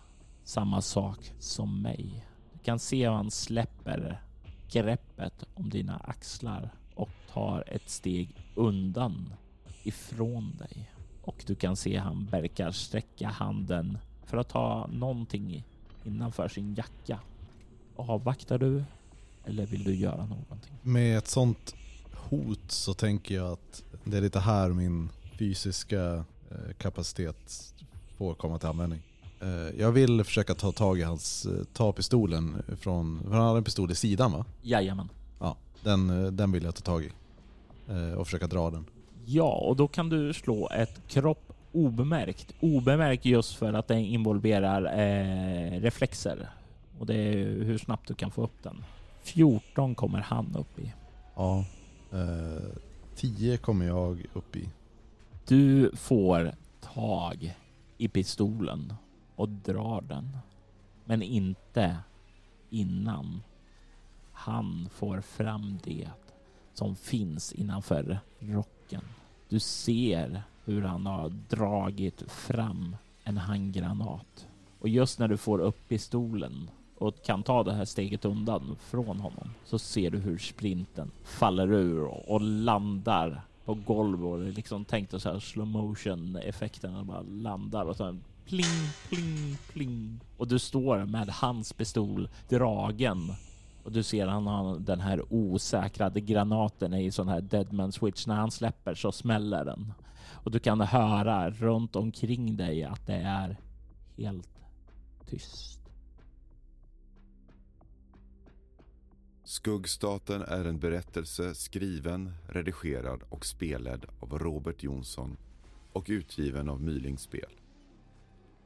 samma 0.44 0.82
sak 0.82 1.34
som 1.40 1.82
mig. 1.82 2.26
Du 2.54 2.60
kan 2.60 2.80
se 2.80 3.08
hur 3.08 3.16
han 3.16 3.32
släpper 3.32 4.22
greppet 4.72 5.44
om 5.54 5.70
dina 5.70 5.98
axlar 5.98 6.74
och 6.96 7.10
tar 7.34 7.64
ett 7.68 7.90
steg 7.90 8.30
undan 8.56 9.34
ifrån 9.88 10.58
dig. 10.60 10.92
Och 11.22 11.44
du 11.48 11.56
kan 11.56 11.76
se 11.76 11.98
han 11.98 12.26
verkar 12.32 12.72
sträcka 12.72 13.28
handen 13.28 13.98
för 14.26 14.38
att 14.38 14.50
ta 14.50 14.90
någonting 14.94 15.64
innanför 16.04 16.48
sin 16.48 16.76
jacka. 16.76 17.20
Avvaktar 17.96 18.58
du 18.58 18.84
eller 19.46 19.66
vill 19.66 19.84
du 19.84 19.96
göra 19.96 20.26
någonting? 20.26 20.74
Med 20.82 21.18
ett 21.18 21.28
sånt 21.28 21.76
hot 22.30 22.72
så 22.72 22.94
tänker 22.94 23.36
jag 23.36 23.52
att 23.52 23.84
det 24.04 24.18
är 24.18 24.22
lite 24.22 24.40
här 24.40 24.70
min 24.70 25.10
fysiska 25.40 26.26
eh, 26.52 26.74
kapacitet 26.78 27.74
får 28.18 28.34
komma 28.34 28.60
till 28.60 28.70
användning. 28.70 29.02
Eh, 29.42 29.80
jag 29.80 29.92
vill 29.92 30.24
försöka 30.24 30.56
ta 30.56 30.72
tag 30.72 31.00
i 31.00 31.04
hans, 31.04 31.46
eh, 31.46 31.64
ta 31.74 31.94
pistolen 31.94 32.64
från, 32.80 33.20
för 33.24 33.32
han 33.32 33.48
hade 33.48 33.58
en 33.58 33.64
pistol 33.64 33.92
i 33.92 33.96
sidan 33.96 34.32
va? 34.32 34.46
Jajamän. 34.62 35.10
Ja, 35.40 35.58
den, 35.84 36.36
den 36.36 36.52
vill 36.52 36.64
jag 36.64 36.76
ta 36.76 36.82
tag 36.82 37.04
i. 37.04 37.12
Och 38.18 38.28
försöka 38.28 38.48
dra 38.48 38.70
den. 38.70 38.86
Ja, 39.26 39.52
och 39.54 39.76
då 39.76 39.88
kan 39.88 40.10
du 40.10 40.34
slå 40.34 40.70
ett 40.70 41.08
kropp 41.08 41.54
obemärkt. 41.72 42.54
Obemärkt 42.60 43.26
just 43.26 43.56
för 43.56 43.74
att 43.74 43.88
det 43.88 44.00
involverar 44.00 45.00
eh, 45.00 45.82
reflexer. 45.82 46.50
Och 47.00 47.06
det 47.06 47.16
är 47.16 47.46
hur 47.46 47.78
snabbt 47.78 48.08
du 48.08 48.14
kan 48.14 48.32
få 48.32 48.44
upp 48.44 48.64
den. 48.64 48.84
14 49.22 49.96
kommer 49.96 50.20
han 50.20 50.56
upp 50.56 50.80
i. 50.80 50.94
Ja. 51.36 51.66
Eh, 52.12 52.64
10 53.16 53.58
kommer 53.58 53.86
jag 53.86 54.26
upp 54.34 54.56
i. 54.56 54.70
Du 55.48 55.92
får 55.96 56.52
tag 56.94 57.56
i 57.98 58.08
pistolen 58.08 58.94
och 59.36 59.50
drar 59.50 60.02
den. 60.02 60.38
Men 61.06 61.22
inte 61.22 61.98
innan 62.70 63.44
han 64.32 64.90
får 64.92 65.22
fram 65.22 65.80
det 65.84 66.10
som 66.74 66.96
finns 66.96 67.54
innanför 67.54 68.20
rocken. 68.86 69.02
Du 69.50 69.60
ser 69.60 70.44
hur 70.66 70.82
han 70.82 71.06
har 71.06 71.30
dragit 71.50 72.32
fram 72.32 72.96
en 73.24 73.38
handgranat. 73.38 74.48
Och 74.80 74.90
just 74.90 75.20
när 75.20 75.28
du 75.28 75.38
får 75.38 75.60
upp 75.60 75.88
pistolen 75.88 76.70
och 76.98 77.24
kan 77.24 77.44
ta 77.44 77.64
det 77.64 77.74
här 77.74 77.86
steget 77.86 78.26
undan 78.26 78.76
från 78.80 79.20
honom 79.20 79.50
så 79.66 79.80
ser 79.80 80.12
du 80.12 80.18
hur 80.18 80.38
sprinten 80.38 81.12
faller 81.24 81.74
ur 81.74 82.30
och 82.30 82.42
landar 82.42 83.42
på 83.66 83.74
golvet 83.74 84.26
och 84.26 84.40
det 84.40 84.48
är 84.48 84.52
liksom 84.52 84.86
tänkt 84.86 85.14
att 85.14 85.22
så 85.22 85.32
här 85.32 85.40
slow 85.40 85.68
motion 85.68 86.36
effekterna 86.36 87.04
bara 87.04 87.22
landar 87.22 87.86
och 87.86 87.96
så 87.96 88.18
pling, 88.46 88.90
pling, 89.10 89.58
pling. 89.74 90.20
Och 90.38 90.48
du 90.48 90.60
står 90.60 91.06
med 91.06 91.30
hans 91.30 91.74
pistol 91.74 92.30
dragen 92.50 93.34
och 93.86 93.92
du 93.92 94.04
ser 94.04 94.28
han 94.28 94.48
har 94.48 94.80
den 94.80 95.00
här 95.00 95.34
osäkrade 95.34 96.22
granaten 96.22 96.94
i 96.94 97.12
sån 97.12 97.28
här 97.28 97.42
deadman 97.42 97.92
switch. 97.92 98.28
När 98.28 98.36
han 98.36 98.52
släpper 98.52 98.96
så 98.96 99.12
smäller 99.12 99.66
den 99.66 99.94
och 100.32 100.52
du 100.52 100.60
kan 100.60 100.82
höra 100.82 101.50
runt 101.50 101.96
omkring 101.96 102.58
dig 102.58 102.84
att 102.84 103.08
det 103.08 103.14
är 103.14 103.58
helt 104.18 104.50
tyst. 105.26 105.80
Skuggstaten 109.44 110.42
är 110.42 110.66
en 110.66 110.80
berättelse 110.80 111.56
skriven, 111.56 112.32
redigerad 112.48 113.22
och 113.30 113.46
spelad 113.46 114.06
av 114.20 114.40
Robert 114.40 114.84
Jonsson 114.84 115.38
och 115.94 116.06
utgiven 116.10 116.70
av 116.70 116.82
Mylings 116.82 117.22
spel. 117.22 117.52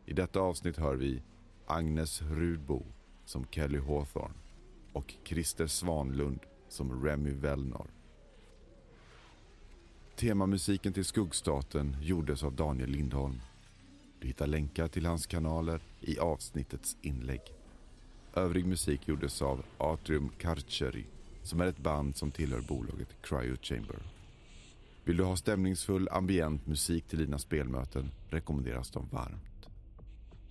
I 0.05 0.13
detta 0.13 0.39
avsnitt 0.39 0.77
hör 0.77 0.95
vi 0.95 1.23
Agnes 1.67 2.21
Rudbo 2.21 2.85
som 3.25 3.45
Kelly 3.51 3.79
Hawthorne 3.79 4.48
och 4.93 5.15
Christer 5.23 5.67
Svanlund 5.67 6.39
som 6.69 7.05
Remy 7.05 7.31
Wellnor. 7.31 7.87
Temamusiken 10.15 10.93
till 10.93 11.05
Skuggstaten 11.05 11.97
gjordes 12.01 12.43
av 12.43 12.55
Daniel 12.55 12.89
Lindholm. 12.89 13.41
Du 14.19 14.27
hittar 14.27 14.47
länkar 14.47 14.87
till 14.87 15.05
hans 15.05 15.27
kanaler 15.27 15.81
i 16.01 16.19
avsnittets 16.19 16.97
inlägg. 17.01 17.41
Övrig 18.33 18.65
musik 18.65 19.07
gjordes 19.07 19.41
av 19.41 19.65
Atrium 19.77 20.29
Carceri 20.29 21.05
som 21.43 21.61
är 21.61 21.65
ett 21.65 21.77
band 21.77 22.15
som 22.15 22.31
tillhör 22.31 22.61
bolaget 22.61 23.07
Cryo 23.21 23.57
Chamber. 23.61 23.99
Vill 25.03 25.17
du 25.17 25.23
ha 25.23 25.35
stämningsfull 25.35 26.09
ambient 26.11 26.67
musik 26.67 27.07
till 27.07 27.19
dina 27.19 27.37
spelmöten 27.37 28.11
rekommenderas 28.29 28.91
de 28.91 29.07
varmt. 29.11 29.69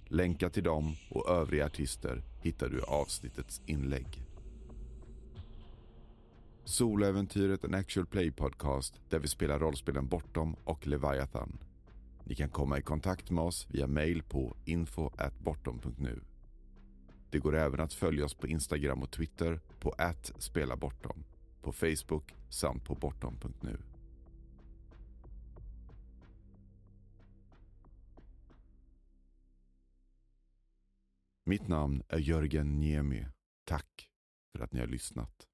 Länkar 0.08 0.48
till 0.48 0.62
dem 0.62 0.96
och 1.10 1.28
övriga 1.28 1.66
artister 1.66 2.22
hittar 2.42 2.68
du 2.68 2.78
i 2.78 2.82
avsnittets 2.82 3.62
inlägg. 3.66 4.27
Soloäventyret 6.68 7.64
en 7.64 7.74
actual 7.74 8.06
play 8.06 8.30
podcast 8.30 9.00
där 9.08 9.18
vi 9.18 9.28
spelar 9.28 9.58
rollspelen 9.58 10.08
Bortom 10.08 10.56
och 10.64 10.86
Leviathan. 10.86 11.58
Ni 12.24 12.34
kan 12.34 12.48
komma 12.48 12.78
i 12.78 12.82
kontakt 12.82 13.30
med 13.30 13.44
oss 13.44 13.66
via 13.70 13.86
mail 13.86 14.22
på 14.22 14.56
info.bortom.nu. 14.64 16.20
Det 17.30 17.38
går 17.38 17.56
även 17.56 17.80
att 17.80 17.92
följa 17.92 18.24
oss 18.24 18.34
på 18.34 18.46
Instagram 18.46 19.02
och 19.02 19.10
Twitter 19.10 19.60
på 19.80 19.94
@spelabortom, 20.38 21.24
på 21.62 21.72
Facebook 21.72 22.34
samt 22.48 22.84
på 22.84 22.94
bortom.nu. 22.94 23.78
Mitt 31.44 31.68
namn 31.68 32.02
är 32.08 32.18
Jörgen 32.18 32.80
Niemi. 32.80 33.26
Tack 33.64 34.08
för 34.52 34.64
att 34.64 34.72
ni 34.72 34.80
har 34.80 34.86
lyssnat. 34.86 35.48